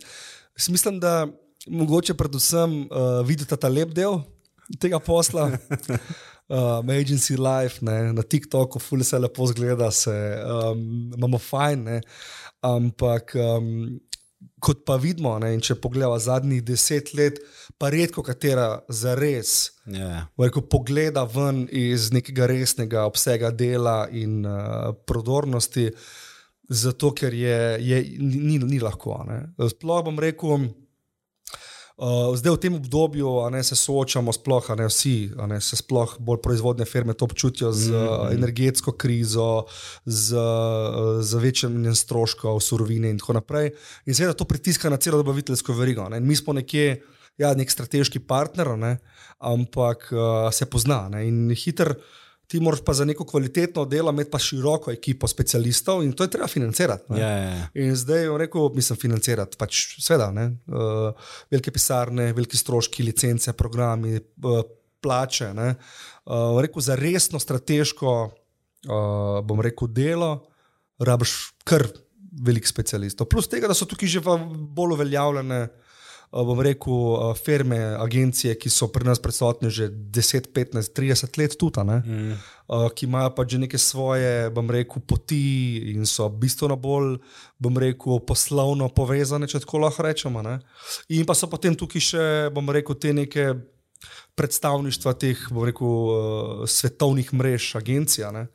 [0.54, 1.24] Jaz Mislim, da
[1.66, 2.86] mogoče predvsem uh,
[3.22, 4.20] vidite ta lep del
[4.78, 5.50] tega posla.
[6.50, 10.10] Um, agency life, ne, na TikToku, fully se lepo zgleda, se
[10.42, 10.80] um,
[11.14, 11.98] imamo fajn, ne,
[12.66, 13.68] ampak um,
[14.58, 17.38] kot pa vidimo, ne, in če pogledamo zadnjih deset let,
[17.78, 19.76] pa redko katera za res.
[19.86, 20.24] Ja.
[20.50, 25.86] Ko pogleda ven iz nekega resnega obsega dela in uh, prodornosti,
[26.70, 29.22] zato ker je, je, ni, ni lahko.
[29.30, 29.42] ne.
[29.70, 30.68] Sploh bom rekel,
[32.00, 36.38] Uh, zdaj v tem obdobju ne, se soočamo, sploh ne, vsi, ne, se sploh bolj
[36.40, 38.32] proizvodne firme to občutijo z mm -hmm.
[38.34, 39.64] energetsko krizo,
[40.06, 43.70] z, uh, z večanjem stroškov, surovine in tako naprej.
[44.06, 46.08] In seveda to pritiska na celo dobaviteljsko verigo.
[46.08, 46.20] Ne.
[46.20, 47.02] Mi smo nekje,
[47.38, 48.98] ja, nek strateški partner, ne,
[49.38, 51.08] ampak uh, se pozna.
[51.08, 51.28] Ne.
[51.28, 51.94] In hiter,
[52.50, 56.30] ti moraš pa za neko kvalitetno delo imeti pa široko ekipo specialistov in to je
[56.30, 57.04] treba financirati.
[57.14, 57.68] Ja, ja, ja.
[57.74, 59.58] In zdaj je rekel, mislim, financirati.
[59.58, 64.64] Pač, Sveda, ne, uh, velike pisarne, veliki stroški, licence, programi, uh,
[65.00, 65.52] plače.
[65.54, 65.68] Ne,
[66.26, 70.32] uh, rekel, za resno strateško, uh, bom rekel, delo,
[70.98, 71.86] rabiš kar
[72.34, 73.30] velik specialistov.
[73.30, 75.62] Plus tega, da so tukaj že bolj uveljavljene.
[75.70, 75.86] uh,
[76.30, 81.56] Bom rekel, uh, firme, agencije, ki so pri nas prisotne že 10, 15, 30 let,
[81.58, 82.36] tudi, mm.
[82.70, 87.18] uh, ki imajo pa že neke svoje, bom rekel, poti in so bistveno bolj,
[87.58, 90.42] bom rekel, poslovno povezane, če tako lahko rečemo.
[90.46, 90.60] Ne?
[91.10, 92.24] In pa so potem tukaj še,
[92.54, 93.50] bom rekel, te neke
[94.38, 98.24] predstavništva teh, bom rekel, svetovnih mrež, agencij.
[98.24, 98.46] a ne,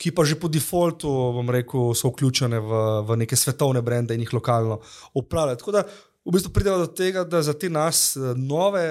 [0.00, 4.24] Ki pa že po defaultu, bom rekel, so vključene v, v neke svetovne brende in
[4.24, 4.80] jih lokalno
[5.14, 5.60] upravljajo.
[5.60, 5.84] Tako da
[6.24, 8.84] v bistvu pridemo do tega, da za te nas eh, nove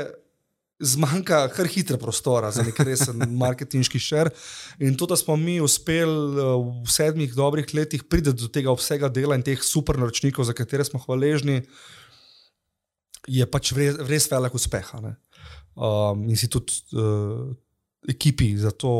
[0.80, 4.32] zmanjka kar hitre prostora za nek resen marketinški šer.
[4.80, 6.51] In to, da smo mi uspeli eh,
[6.84, 10.86] v sedmih dobrih letih priti do tega obsega dela in teh super naročnikov, za katere
[10.88, 11.61] smo hvaležni,
[13.27, 14.93] je pač res, res velik uspeh.
[15.75, 17.51] Um, in si tudi uh,
[18.09, 18.91] ekipi za to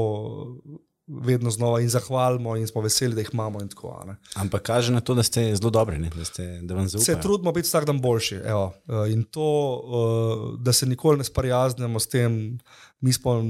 [1.10, 3.60] vedno znova in zahvalimo, in smo veseli, da jih imamo.
[3.60, 4.16] Tako, ne.
[4.36, 6.10] Ampak kaže na to, da ste zelo dobri, ne?
[6.16, 7.22] da, ste, da vam se zaupajo.
[7.22, 8.36] trudimo biti vsak dan boljši.
[8.36, 8.74] Evo.
[8.88, 9.50] Uh, In to,
[9.84, 12.60] uh, da se nikoli ne sprijaznemo s tem,
[13.00, 13.42] mi smo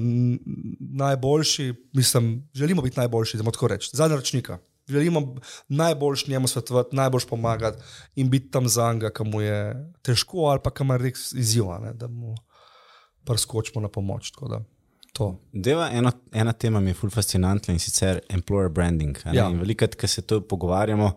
[0.80, 4.58] najboljši, mislim, želimo biti najboljši, da tako rečem, za naročnika.
[4.88, 5.36] Želimo
[5.68, 7.84] najboljši njemu svetovati, najbolj pomagati
[8.16, 11.80] in biti tam za njega, ki mu je težko ali pa ki ima res izziva,
[11.80, 12.36] ne, da mu
[13.24, 14.32] preskočimo na pomoč.
[14.32, 14.64] tako da
[15.20, 15.34] To.
[15.52, 19.18] Deva, eno, ena tema mi je ful fascinantna in sicer employer branding.
[19.36, 19.50] Ja.
[19.52, 21.12] Velikrat, ko se to pogovarjamo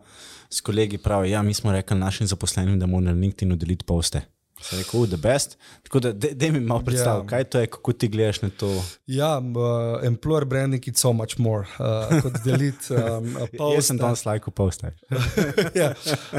[0.51, 4.25] s kolegi, pravijo, ja, mi smo rekli našim zaposlenim, da morajo na LinkedIn deliti poste.
[4.63, 5.55] Se rekel, uh, the best.
[5.83, 7.23] Tako da, da mi malo predstavi, Ja.
[7.23, 7.27] ja.
[7.27, 8.85] kaj to je, kako ti gledaš na to.
[9.07, 9.63] Ja, um, uh,
[10.03, 12.95] employer branding je so much more uh, kot deliti.
[12.95, 13.37] Um,
[13.77, 14.97] Jaz sem danes lajko poste.
[15.81, 15.95] ja,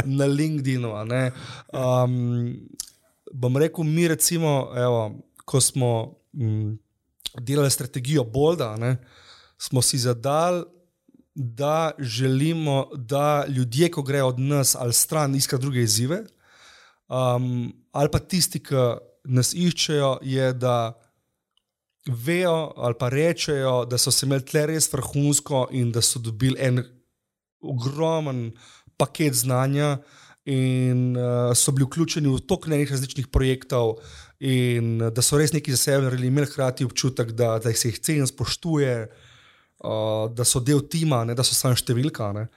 [0.05, 0.91] na LinkedIn-u.
[1.71, 2.55] Um,
[3.33, 5.11] bom rekel, mi recimo, evo,
[5.45, 6.83] ko smo mm,
[7.39, 8.97] delali strategijo Bolda, ne,
[9.57, 10.63] smo si zadali,
[11.35, 16.23] da želimo, da ljudje, ko grejo od nas ali stran, iskajo druge izzive,
[17.09, 18.75] um, ali pa tisti, ki
[19.23, 20.93] nas iščejo, je da
[22.07, 26.59] vejo ali pa rečejo, da so se imeli tle res vrhunsko in da so dobili
[26.59, 26.83] en
[27.61, 28.51] ogromen
[28.97, 29.97] paket znanja
[30.45, 33.95] in uh, so bili vključeni v toliko nekih različnih projektov,
[34.39, 37.91] in uh, da so res neki za sebe naredili, imeli hkrati občutek, da, da se
[37.91, 38.95] jih ceni, spoštuje,
[39.83, 42.31] uh, da so del tima, ne da so samo številka.
[42.35, 42.47] Ne.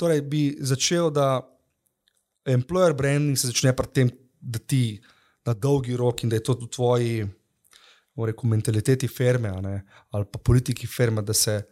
[0.00, 1.40] Torej, bi začel, da
[2.48, 4.10] employer branding se začne pri tem,
[4.40, 5.00] da ti
[5.46, 7.22] na dolgi rok in da je to v tvoji.
[8.12, 11.62] Rekel, mentaliteti firme ali pa politiki firme, da se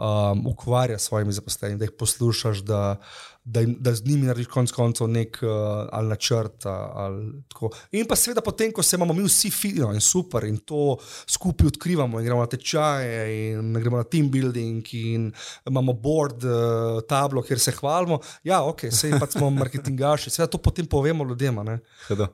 [0.00, 2.96] um, ukvarja s svojimi zaposlenimi, da jih poslušaš, da,
[3.44, 5.48] da, jim, da z njimi narediš konec koncev nek uh,
[5.92, 6.66] ali načrt.
[6.66, 7.70] Ali tako.
[7.92, 10.96] in pa seveda, potem, ko se imamo mi vsi fino in super in to
[11.26, 15.32] skupaj odkrivamo, in gremo na tečaje, in gremo na team building, in
[15.66, 18.20] imamo board, uh, tablo, kjer se hvalimo.
[18.44, 21.60] Ja, ok, sej pa smo marketingaši, seveda to potem povemo ljudem.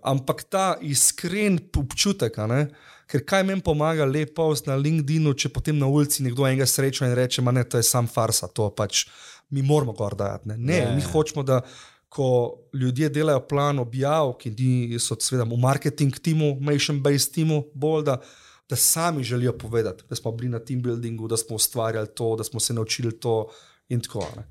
[0.02, 2.68] Ampak ta iskren občutek, ne,
[3.10, 7.14] ker kaj meni pomaga, lepo na LinkedIn, če potem na ulici nekdo enega sreča in
[7.14, 9.06] reče: Ma ne, to je sam farsa, to pač
[9.50, 10.48] mi moramo gor dajati.
[10.48, 10.94] Ne, ne yeah.
[10.94, 11.60] mi hočemo, da
[12.08, 12.28] ko
[12.74, 18.20] ljudje delajo plan objav, ki so seveda v marketing timu, mission-based timu, bolj da.
[18.66, 22.44] Da sami želijo povedati, da smo bili na team buildingu, da smo ustvarjali to, da
[22.44, 23.46] smo se naučili to,
[23.88, 24.44] in tako naprej.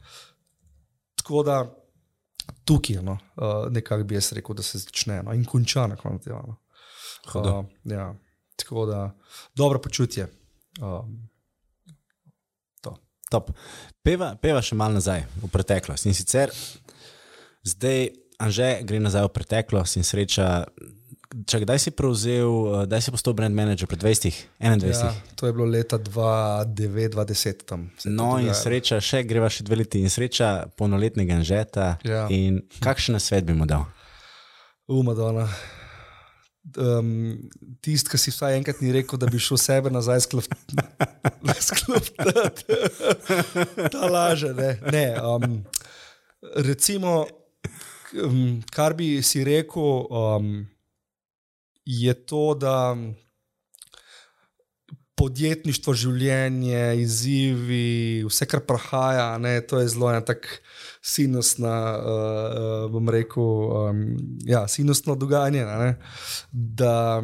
[1.16, 1.76] Tako da
[2.66, 5.95] tukaj je no, uh, nekako bi jaz rekel, da se začne no, in konča na
[5.95, 6.30] koncu.
[6.30, 6.56] No.
[7.34, 8.16] Uh, ja.
[8.56, 8.99] Tako da
[9.56, 10.28] dobro počutje.
[10.82, 11.30] Um,
[14.03, 16.08] peva, peva še malo nazaj v preteklost.
[16.08, 16.53] In sicer
[17.66, 20.68] zdaj, Anže gre nazaj v preteklost in sreča.
[21.36, 24.91] Če kdaj si prevzel, kdaj si postal brand manager pred 20, 21?
[24.91, 27.88] Ja, to je bilo leta 2009-2010 tam.
[28.08, 31.95] No, in sreča, še greva še dve leti in sreča polnoletnega Anžeta.
[32.08, 32.28] Ja.
[32.84, 33.88] Kakšen svet bi mu dal?
[34.88, 35.47] Umadona
[36.78, 37.49] um,
[37.82, 40.76] tisti, ki si vsaj enkrat ni rekel, da bi šel sebe nazaj sklopiti.
[43.93, 44.53] Ta laže.
[44.57, 44.72] Ne.
[44.91, 45.59] Ne, um,
[46.55, 47.26] recimo,
[48.24, 50.66] um, kar bi si rekel, um,
[51.86, 52.95] je to, da
[55.16, 60.59] podjetništvo, življenje, izzivi, vse, kar prahaja, ne, to je zelo tako
[61.06, 64.06] sinusna, uh, bom rekel, um,
[64.45, 65.66] ja, sinusno dogajanje.
[65.66, 65.91] Ne,
[66.51, 67.22] da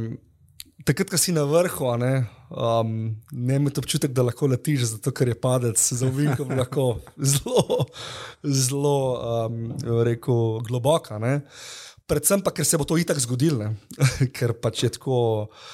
[0.86, 2.14] takrat, ko si na vrhu, ne,
[2.50, 2.96] um,
[3.32, 7.86] ne imaš občutek, da lahko letiš, zato ker je padec za uvinkom lahko zelo,
[8.44, 8.98] zelo,
[9.46, 9.62] um,
[10.06, 11.20] rekel, globoka.
[11.22, 11.40] Ne.
[12.10, 13.72] Predvsem pa, ker se bo to itak zgodilo,
[14.36, 15.20] ker pač je tako,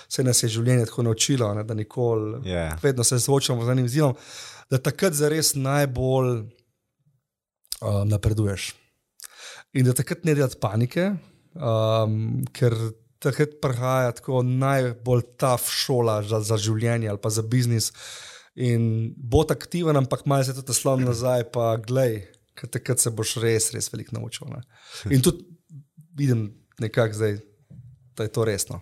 [0.07, 2.77] se nas je življenje tako naučilo, ne, da nikoli, yeah.
[2.83, 4.13] vedno se soočamo z enim zidom,
[4.69, 6.43] da takrat zares najbolj
[7.81, 8.71] uh, napreduješ.
[9.73, 11.09] In da takrat ne delati panike,
[11.55, 12.75] um, ker
[13.23, 17.91] takrat prihaja tako najbolj ta šola za, za življenje ali pa za biznis.
[18.57, 22.23] In bo aktiven, ampak malo se tudi slon nazaj, pa glej,
[22.57, 24.49] ker takrat se boš res, res veliko naučil.
[24.49, 24.63] Ne?
[25.13, 25.45] In tudi
[26.17, 26.49] vidim
[26.81, 27.39] nekako zdaj.
[28.17, 28.79] Da je to resno.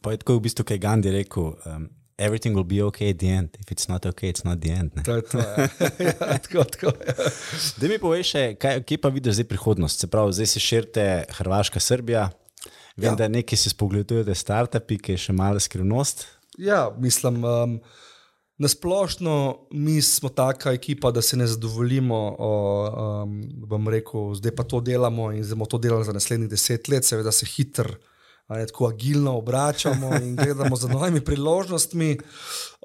[0.00, 1.82] Pa je tako v bistvu, kaj Gandhi rekel: um,
[2.18, 3.56] everything will be okay at the end.
[3.60, 4.92] If it's not okay, it's not the end.
[5.04, 5.38] To je to.
[5.38, 5.68] Ja.
[6.06, 7.14] ja, tako, tako, ja.
[7.76, 10.00] Da mi poveš, kaj, kje pa vidiš zdaj prihodnost?
[10.00, 11.06] Se pravi, zdaj se širite
[11.38, 12.28] Hrvaška, Srbija.
[12.96, 13.14] Vem, ja.
[13.14, 16.26] da nekaj si spogledujete, startupi, ki je še malo skrivnost.
[16.58, 17.44] Ja, mislim.
[17.44, 17.80] Um,
[18.58, 22.16] Na splošno, mi smo taka ekipa, da se ne zadovoljimo,
[23.70, 27.06] um, rekel, zdaj pa to delamo in zdaj bomo to delali za naslednjih deset let,
[27.06, 27.94] seveda se hitro
[28.48, 32.18] ali tako agilno obračamo in gledamo za novimi priložnostmi.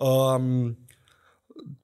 [0.01, 0.75] Um,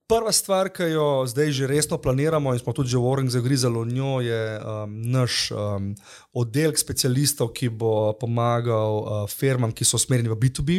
[0.07, 3.79] prva stvar, ki jo zdaj že resno planiramo in smo tudi že v Orengu zagrizali
[3.79, 5.93] v njo, je um, naš um,
[6.33, 10.69] oddelek specialistov, ki bo pomagal uh, firmam, ki so usmerjeni v B2B.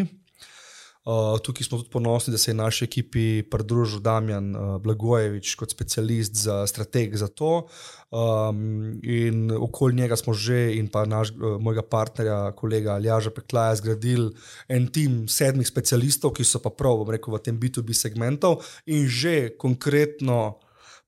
[1.01, 5.72] Uh, tukaj smo tudi ponosni, da se je naši ekipi pridružil Damjan uh, Blagojevič kot
[5.72, 7.66] specialist za strateg za to.
[8.11, 13.80] Um, in okoli njega smo že in pa naš, uh, mojega partnerja, kolega Aljaža Peklaja,
[13.80, 14.30] zgradili
[14.68, 19.09] en tim sedmih specialistov, ki so pa prav, bom rekel, v tem B2B segmentu in
[19.09, 20.61] že konkretno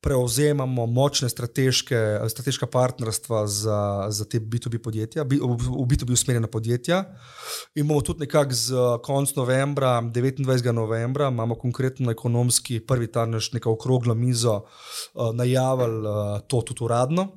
[0.02, 7.04] prevzemamo močne strateška partnerstva za, za te B2B podjetja, v B2B usmerjena podjetja.
[7.78, 10.72] In bomo tudi nekako z konc novembra, 29.
[10.72, 14.64] novembra, imamo konkretno ekonomski prvi ta naš neka okrogla mizo,
[15.14, 17.28] uh, najavili uh, to tudi uradno.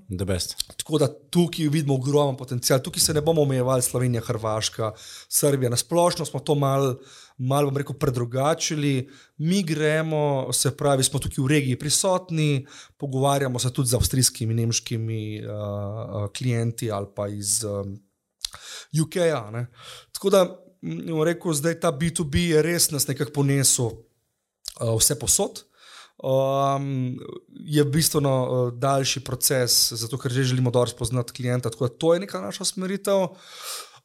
[0.77, 4.91] Tako da tukaj vidimo ogromen potencial, tukaj se ne bomo omejevali Slovenija, Hrvaška,
[5.29, 5.69] Srbija.
[5.69, 6.95] Na splošno smo to malo
[7.37, 9.09] malo, bom rekel, predrugačili.
[9.37, 12.65] Mi gremo, se pravi, smo tukaj v regiji prisotni,
[12.97, 17.99] pogovarjamo se tudi z avstrijskimi, nemškimi uh, klienti ali pa iz um,
[19.01, 19.67] UK-ja.
[20.11, 20.45] Tako da,
[20.81, 25.65] bom rekel, zdaj ta B2B je res nas nekako ponesel uh, vse posod.
[26.15, 27.17] Um,
[27.49, 31.69] je bistveno uh, daljši proces, zato ker že želimo dobro spoznati klienta.
[31.69, 33.27] Tako da to je neka naša smeritev.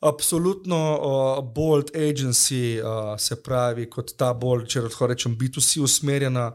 [0.00, 5.84] Uh, absolutno uh, bold agency, uh, se pravi, kot ta bolj, če lahko rečem, B2C
[5.84, 6.50] usmerjena.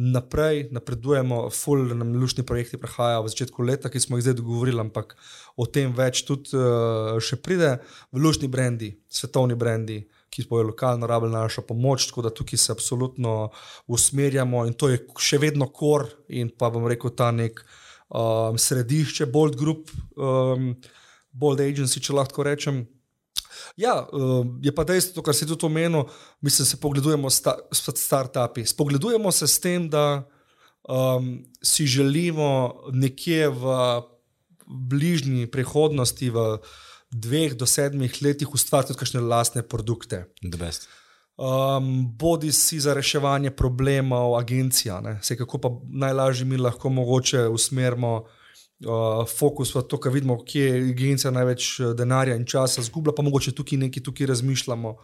[0.00, 4.78] Naprej napredujemo, full nam lušni projekti prihajajo v začetku leta, ki smo jih zdaj dogovorili,
[4.78, 5.16] ampak
[5.58, 7.72] o tem več tudi uh, še pride.
[8.14, 12.70] V lušni brendi, svetovni brendi, ki bojo lokalno rabili našo pomoč, tako da tukaj se
[12.72, 13.50] absolutno
[13.90, 17.58] usmerjamo in to je še vedno kor in pa bom rekel ta nek
[18.14, 20.76] um, središče, Bold Group, um,
[21.32, 22.84] Bold Agency, če lahko rečem.
[23.78, 26.08] Ja, um, je pa dejstvo, kar si tudi omenil,
[26.40, 28.66] mi se pogledujemo s start-upi.
[28.66, 30.24] Spogledujemo se s tem, da
[30.88, 33.74] um, si želimo nekje v
[34.66, 36.58] bližnji prihodnosti, v
[37.10, 40.26] dveh do sedmih letih, ustvariti tudi kakšne lastne produkte.
[41.40, 48.26] Um, bodi si za reševanje problemov, agencija, vse kako pa najlažje mi lahko mogoče usmerimo
[48.86, 53.14] uh, fokus v to, kar vidimo, kje je agencija največ uh, denarja in časa zgubila,
[53.16, 54.96] pa mogoče tukaj nekaj tukaj razmišljamo.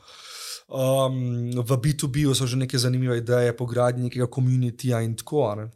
[0.66, 5.74] Um, v B2B so že neke zanimive ideje, pogradnje nekega komunitija in tako naprej.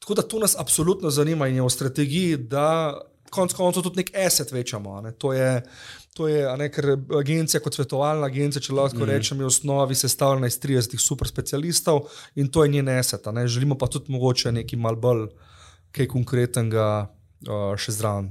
[0.00, 2.96] Tako da to nas absolutno zanima in je v strategiji, da
[3.30, 5.00] konec koncev tudi nek asset večamo.
[5.00, 5.12] Ne.
[5.12, 5.62] To je,
[6.14, 9.10] to je ne, ker agencija kot svetovalna agencija, če lahko mm.
[9.10, 13.28] rečem, je v osnovi sestavljena iz 30 super specialistov in to je njen asset.
[13.32, 13.46] Ne.
[13.48, 15.28] Želimo pa tudi mogoče nekaj mal bolj
[15.96, 18.30] kaj konkretnega uh, še zraven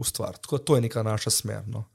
[0.00, 0.42] ustvariti.
[0.44, 1.64] Tako to je neka naša smer.
[1.66, 1.86] No.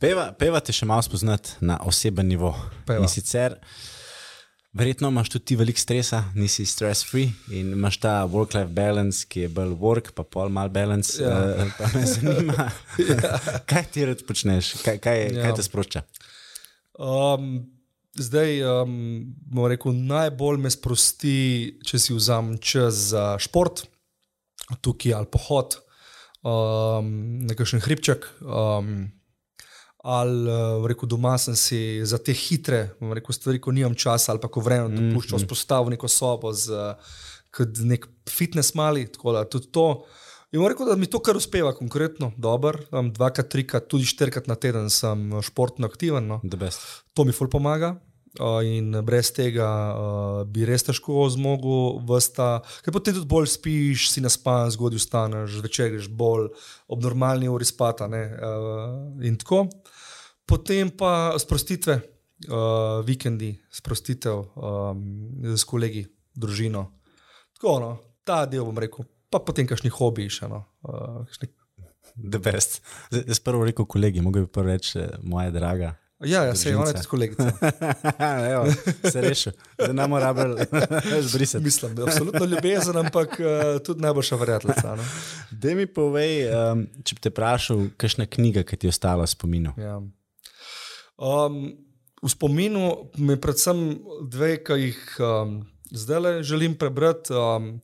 [0.00, 2.54] Peva, peva te še malo spoznati na oseben nivo.
[2.88, 3.04] Peva.
[3.04, 3.56] In sicer.
[4.76, 9.46] Verjetno imaš tudi ti veliko stresa, nisi stress free in imaš ta work-life balance, ki
[9.46, 11.16] je bolj work, pa pol mal balance.
[11.22, 11.32] Ja.
[11.32, 12.66] Uh, pa me zanima,
[13.00, 13.38] ja.
[13.64, 15.46] kaj ti rad počneš, kaj, kaj, ja.
[15.46, 16.04] kaj te sprošča.
[17.00, 17.48] Um,
[18.18, 23.84] zdaj, um, bomo rekel, najbolj me sprosti, če si vzamem čas za šport,
[24.84, 25.78] tukaj ali pohod,
[26.42, 27.12] um,
[27.48, 28.26] nekakšen hribček.
[28.42, 29.12] Um,
[30.06, 34.42] ali uh, rekel, doma sem si za te hitre rekel, stvari, ko nimam časa, ali
[34.42, 35.38] pa ko vremena mm -hmm.
[35.42, 36.94] vzpostavil neko sobo z uh,
[37.84, 39.08] nek fitness mali.
[40.54, 42.78] In rekel, da mi to kar uspeva, konkretno, dobro.
[43.12, 46.28] Dvakrat, trikrat, tudi štirikrat na teden sem eh, športno aktiven.
[46.30, 46.40] No.
[47.14, 47.96] To mi ful pomaga.
[48.40, 52.02] In brez tega uh, bi res težko zmogel,
[52.84, 56.50] ker potem tudi bolj spiš, si naspan, zgodaj vstaneš, večer greš bolj
[56.92, 58.08] ob normalni uri spata.
[58.10, 59.66] Uh, in tako.
[60.46, 61.98] Potem pa sprostitve,
[62.52, 65.02] uh, vikendi, sprostitev um,
[65.42, 66.04] z kolegi,
[66.36, 66.84] družino.
[67.56, 70.50] Tako, no, ta del bom rekel, pa potem kakšni hobiji še.
[70.52, 71.50] No, uh, kakšni...
[73.26, 75.96] Jaz prvo rekel kolegi, mogoče prvo reči moja draga.
[76.24, 77.52] Ja, ja se je ona tudi kolegica.
[79.12, 81.64] se rešil, da ne moramo rabiti zbrisati.
[81.64, 84.36] Mislim, da je absolutno ljubezen, ampak uh, tudi najboljša.
[84.36, 85.04] No?
[85.50, 89.30] Da mi povej, um, če bi te vprašal, kakšna knjiga, ki ti je ostala v
[89.30, 89.74] spominu.
[89.76, 90.00] Ja.
[91.16, 91.76] Um,
[92.22, 93.82] v spominu mi je predvsem
[94.24, 95.58] dve, ki jih um,
[95.92, 97.36] zdaj želim prebrati.
[97.36, 97.76] Um,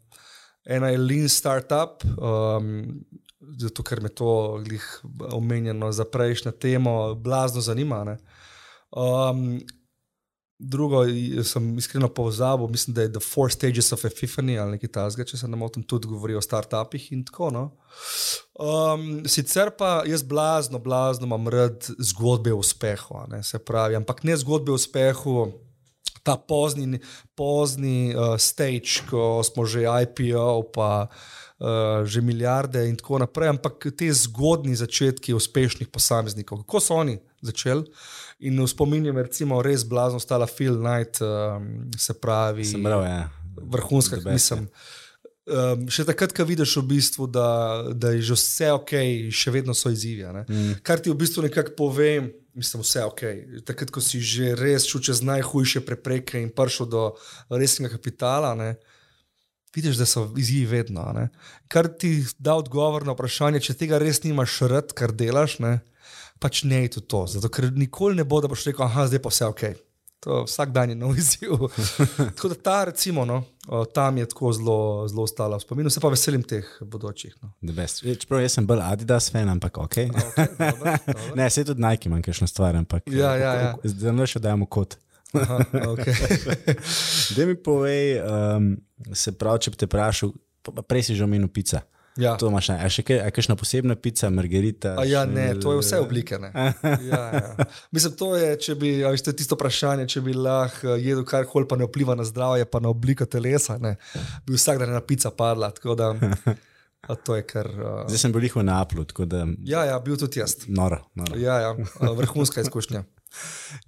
[0.65, 3.05] ena je Lean Startup, um,
[3.59, 4.61] zato ker me to
[5.33, 8.17] omenjeno za prejšnjo temo blazno zanima.
[8.91, 9.61] Um,
[10.59, 11.05] drugo,
[11.45, 15.39] sem iskreno pozabil, mislim, da je The Four Stages of Epiphany ali nekaj takega, če
[15.39, 17.51] se ne motim, tudi govori o startupih in tako.
[17.51, 17.65] No.
[18.55, 24.23] Um, sicer pa jaz blazno, blazno imam rad zgodbe o uspehu, ne, se pravi, ampak
[24.25, 25.51] ne zgodbe o uspehu.
[26.23, 27.01] Ta pozni,
[27.35, 33.91] pozni uh, stage, ko smo že IPO, pa uh, že milijarde in tako naprej, ampak
[33.97, 37.85] te zgodni začetki uspešnih posameznikov, kako so oni začeli.
[38.47, 39.15] In spominju je
[39.63, 43.31] res blazno stala Phil Knight, um, se pravi, ja.
[43.57, 44.69] vrhunska, mislim.
[45.43, 48.93] Um, še takrat, ko vidiš, v bistvu, da, da je že vse ok,
[49.35, 50.23] še vedno so izzivi.
[50.23, 50.77] Mm.
[50.87, 52.13] Kar ti v bistvu nekako pove,
[52.55, 53.21] mislim, vse ok.
[53.65, 57.05] Takrat, ko si že res šel čez najhujše prepreke in prišel do
[57.51, 58.75] resnega kapitala, ne,
[59.75, 61.05] vidiš, da so izzivi vedno.
[61.17, 61.29] Ne.
[61.69, 65.79] Kar ti da odgovor na vprašanje, če tega res nimaš rad, kar delaš, ne,
[66.43, 67.01] pač ne je to.
[67.01, 67.23] to.
[67.37, 69.65] Zato, ker nikoli ne bo, da boš rekel, ah, zdaj pa vse ok.
[70.23, 71.67] To vsak dan je nov izziv.
[72.37, 73.43] tako da ta, recimo, no,
[73.95, 77.35] tam je tako zelo, zelo ostala v spominu, se pa veselim teh bodočih.
[77.43, 77.53] No.
[78.19, 79.87] Čeprav jaz sem bolj Adidas fan, ampak ok.
[79.87, 81.17] okay dober, dober.
[81.39, 83.73] ne, se tudi Nike imam kakšno stvar, ampak ja, ja, ja.
[83.85, 84.99] zdaj ne še dajemo kot.
[85.33, 85.61] Aha,
[85.95, 86.75] okay.
[87.37, 88.75] da mi povej, um,
[89.15, 90.35] se pravi, če bi te vprašal,
[90.89, 91.85] prej si že omenil pica.
[92.17, 92.35] Ja.
[92.37, 94.95] To imaš, a še kaj, a kakšna posebna pica, margarita?
[95.01, 96.37] A ja, ne, to je vse oblike.
[97.13, 97.69] ja, ja.
[97.95, 101.69] Mislim, to je, če bi, a veste, tisto vprašanje, če bi lahko jedel kar koli,
[101.69, 103.97] pa ne vpliva na zdravje, pa na obliko telesa, ne,
[104.45, 105.73] bi vsak dan ena pica padla.
[107.03, 108.05] Kar, uh...
[108.07, 109.03] Zdaj sem bil jih v Naplu.
[109.27, 109.41] Da...
[109.67, 110.55] Ja, ja, bil tudi jaz.
[110.71, 111.35] Noro, noro.
[111.35, 113.03] Ja, ja, vrhunska izkušnja.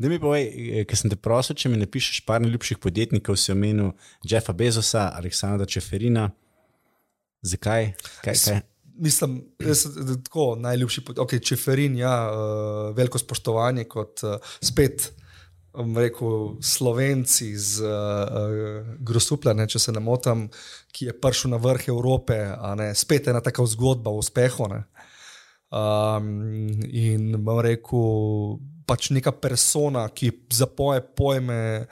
[0.00, 0.46] Da mi povej,
[0.88, 3.90] ker sem te prosil, če mi napišeš par najljubših podjetnikov, si omenil
[4.24, 6.30] Jeffa Bezosa, Aleksandra Čeferina.
[7.45, 7.92] Zakaj?
[8.24, 8.62] Kaj, kaj?
[8.97, 9.86] mislim, jaz,
[10.24, 15.12] tako najljubši, ok, čeferin, ja, uh, veliko spoštovanje kot uh, spet.
[15.97, 20.47] Rekel, Slovenci iz uh, uh, Grosupla, če se ne motim,
[20.95, 22.36] ki je prišel na vrh Evrope,
[22.95, 24.68] spet ena taka zgodba o uspehu.
[24.70, 24.84] Ne.
[25.74, 31.88] Um, in bom rekel, pač neka persona, ki zapoje pojme,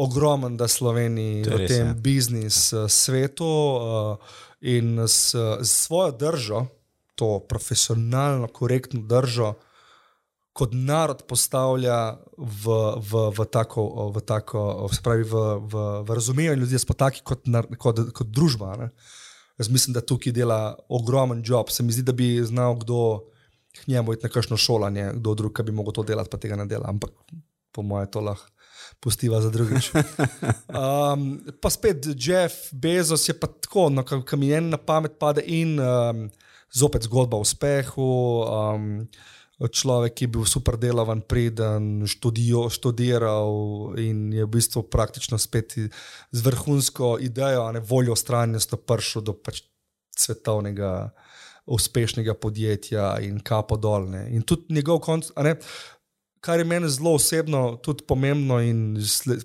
[0.00, 6.66] ogromen, da Sloveniji v tem biznis uh, svetu uh, in s, s svojo držo,
[7.14, 9.54] to profesionalno, korektno držo
[10.52, 16.60] kot narod postavlja v, v, v tako, v tako se pravi, v, v, v razumevanju
[16.60, 17.46] ljudi, smo taki kot,
[17.78, 18.74] kot, kot družba.
[18.76, 18.88] Ne?
[19.60, 21.70] Jaz mislim, da tukaj dela ogromen job.
[21.70, 23.30] Se mi zdi, da bi znal kdo
[23.72, 26.58] k njemu iti na kakšno šolanje, kdo drug, ki bi lahko to delal, pa tega
[26.58, 26.90] ne dela.
[26.90, 27.14] Ampak
[27.72, 28.50] po mojem, to lahko
[29.00, 29.90] pustiva za drugič.
[30.68, 35.44] Um, pa spet Jeff Bezos je pa tako, no, ki mi en na pamet pade
[35.46, 36.28] in um,
[36.72, 38.10] zopet zgodba o uspehu.
[38.44, 39.08] Um,
[39.60, 45.76] človek, ki je bil super delovan, preden študijo, študiral in je v bistvu praktično spet
[45.76, 49.60] z vrhunsko idejo, a ne voljo stranjosti, prišel do pač
[50.16, 51.10] svetovnega,
[51.70, 54.24] uspešnega podjetja in kapo dolne.
[54.32, 55.28] In tudi njegov konc.
[56.40, 58.96] Kar je meni zelo osebno, tudi pomembno, in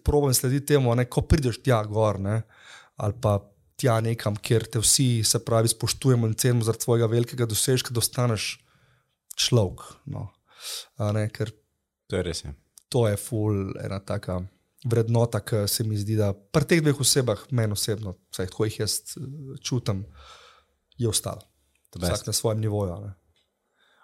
[0.04, 2.42] pravim slediti temu, ne, ko prideš tja gor, ne,
[2.96, 3.40] ali pa
[3.76, 8.00] tja nekam, kjer te vsi, se pravi, spoštujemo in cenimo zaradi svojega velikega dosežka, da
[8.00, 8.54] ostaneš
[9.36, 9.84] človek.
[10.06, 10.30] No.
[11.00, 11.28] Ne,
[12.08, 12.46] to je res.
[12.46, 12.54] Je.
[12.90, 14.40] To je ful, ena taka
[14.86, 18.80] vrednota, ki se mi zdi, da pri teh dveh osebah, meni osebno, vsaj tako jih
[18.84, 19.28] jaz eh,
[19.66, 20.06] čutim,
[20.98, 21.42] je ostal.
[21.96, 22.96] Vsak na svojem nivoju.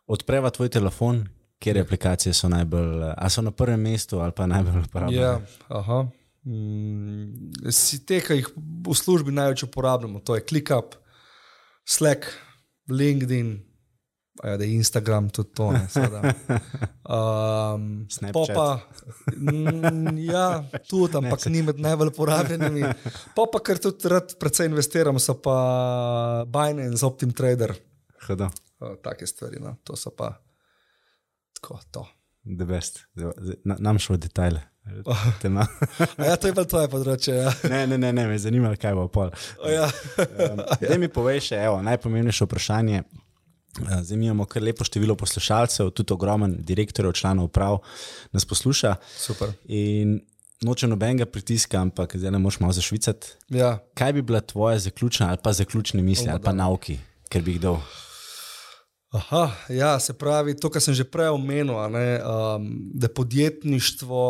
[0.08, 1.26] Odpreva tvoj telefon,
[1.62, 5.26] kjer aplikacije so najbolj, a so na prvem mestu ali pa najbolj uporabljene.
[5.26, 5.40] Ja,
[5.70, 6.04] aha.
[6.44, 8.48] Mm, si te, ki jih
[8.88, 10.98] v službi največ uporabljamo, to je ClickUp,
[11.86, 12.26] Slack,
[12.90, 13.60] LinkedIn,
[14.44, 15.68] Ja, da je Instagram tudi to.
[15.68, 15.76] Um,
[18.16, 18.56] Snapchat.
[18.56, 18.80] Pa,
[19.38, 22.82] mm, ja, tudi, ampak ni med najbolj uporabljenimi.
[23.36, 25.58] Pa, pa kar tudi rad predvsej investiram, so pa
[26.48, 27.76] Binance, Optim Trader.
[28.30, 28.48] Uh,
[29.04, 29.76] take stvari, no.
[29.84, 30.32] to so pa
[31.62, 31.80] tako.
[31.92, 32.08] To.
[32.44, 33.06] The best.
[33.64, 34.62] Na, nam šlo detajle.
[36.28, 37.36] ja, to je pa tvoje področje.
[37.38, 37.52] Ja.
[37.70, 39.30] ne, ne, ne, ne, me zanima, kaj bo pol.
[39.70, 39.86] Ja.
[40.18, 43.04] um, da mi poveš, evo, najpomembnejše vprašanje.
[43.04, 47.78] Eh, zdaj imamo kar lepo število poslušalcev, tudi ogromen direktorjev, članov uprav
[48.34, 48.96] nas posluša.
[49.16, 49.54] Super.
[49.70, 50.18] In
[50.66, 53.38] noče nobenega pritiska, ampak zdaj ne moš malo zašvicati.
[53.54, 53.78] Ja.
[53.94, 56.98] Kaj bi bila tvoja zaključna ali pa zaključne misli ali pa nauki,
[57.30, 57.80] ker bi jih dal?
[59.12, 64.24] Aha, ja, se pravi, to, kar sem že prej omenil, ne, um, da podjetništvo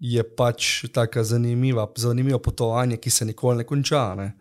[0.00, 4.14] je pač tako zanimivo potovanje, ki se nikoli ne konča.
[4.16, 4.32] Ne.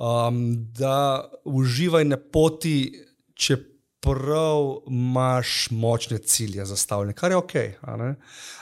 [0.00, 3.04] Um, da uživaj na poti,
[3.36, 7.54] čeprav imaš močne cilje zastavljene, kar je ok.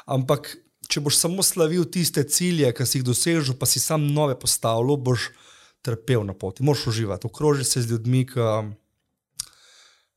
[0.05, 0.51] Ampak,
[0.89, 4.99] če boš samo slavil tiste cilje, ki si jih dosežel, pa si sam nove postavil,
[4.99, 5.31] boš
[5.87, 6.67] trpel na poti.
[6.67, 8.51] Moš uživati, okroži se z ljudmi, ki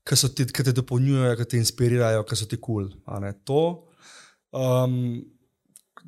[0.04, 2.90] ti, te dopolnjujejo, ki te inspirirajo, ki so ti kul.
[3.06, 3.62] Cool, to,
[4.58, 4.96] um,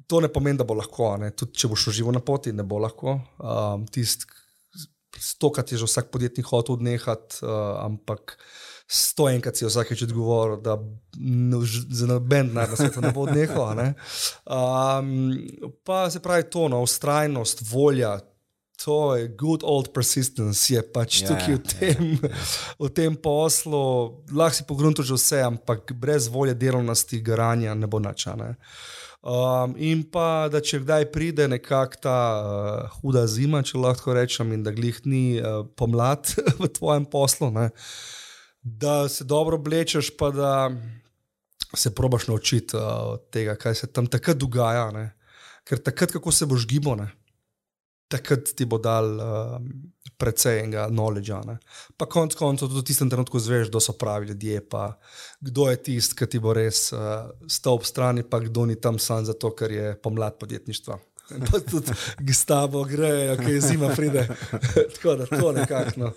[0.07, 1.13] to ne pomeni, da bo lahko.
[1.37, 3.19] Tudi če boš užival na poti, ne bo lahko.
[3.39, 4.25] Um, tist,
[5.19, 8.37] stokrat je že vsak podjetnik hotel odnehati, uh, ampak
[8.89, 10.75] sto enkrat si vsakeč odgovoril, da
[11.89, 13.73] za noben denar na svetu ne bo odnehal.
[13.79, 13.93] Ne?
[14.45, 15.37] Um,
[15.85, 18.17] pa se pravi to, no, ustrajnost, volja.
[18.82, 22.49] To je good old persistence, je pač yeah, ja, tukaj v ja, tem, yeah.
[22.82, 23.86] v tem poslu.
[24.34, 28.57] Lahko si pogledal že vse, ampak brez volje delovnosti, garanja ne bo načane.
[29.24, 34.51] Um, in pa, da če kdaj pride nekakšna ta uh, huda zima, če lahko rečem,
[34.51, 36.28] in da glih ni uh, pomlad
[36.59, 37.69] v tvojem poslu, ne,
[38.59, 40.51] da se dobro oblečeš, pa da
[41.71, 44.89] se probaš naučiti uh, tega, kaj se tam takrat dogaja.
[44.91, 45.13] Ne.
[45.63, 47.05] Ker takrat, kako se boš gibal,
[48.14, 49.57] takrat ti bo dal uh,
[50.18, 51.34] precej enega knowledge.
[51.47, 51.57] Ne.
[51.97, 54.93] Pa konec koncev tudi v tistem trenutku zveš, kdo so pravi ljudje, pa
[55.41, 59.01] kdo je tisti, ki ti bo res uh, stal ob strani, pa kdo ni tam
[59.01, 60.99] sam zato, ker je pomlad podjetništva.
[61.47, 61.95] Pa tudi
[62.34, 64.28] s tabo grejo, ki je zima pride.
[64.95, 65.91] Tako da to nekako.
[65.95, 66.11] No.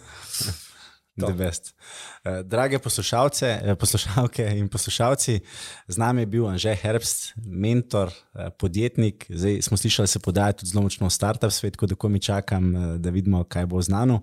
[1.17, 5.41] Uh, drage poslušalce, eh, poslušalke in poslušalci,
[5.89, 9.27] z nami je bil Anže Herbst, mentor, uh, podjetnik.
[9.29, 12.21] Zdaj smo slišali, da se podaja tudi zelo močno v startup svet, kot da mi
[12.21, 14.15] čakam, da vidimo, kaj bo znano.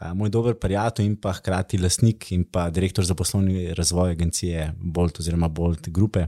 [0.00, 4.74] Uh, moj dober prijatelj in pa hkrati lastnik in pa direktor za poslovni razvoj agencije
[4.78, 6.26] Bolt oziroma Bolt Grupe.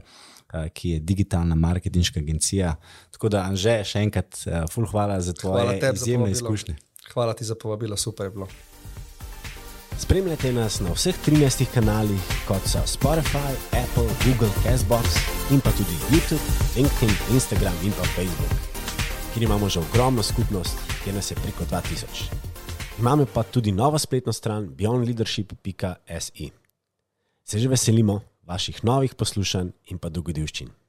[0.73, 2.75] Ki je digitalna marketinška agencija.
[3.11, 6.75] Tako da, Anže, še enkrat, uh, hvala za tvoje izjemne izkušnje.
[7.13, 8.47] Hvala ti za povabilo, super je bilo.
[9.99, 15.05] Spremljajte nas na vseh 13 kanalih, kot so Spotify, Apple, Google, Castbox
[15.51, 16.41] in pa tudi YouTube,
[16.75, 18.53] LinkedIn, Instagram in pa Facebook,
[19.33, 22.33] kjer imamo že ogromno skupnost, kjer nas je preko 2000.
[22.99, 26.49] Imamo pa tudi novo spletno stran beyondleadership.se.
[27.43, 30.82] Se že veselimo vaših novih poslušanj in pa dogodivščin.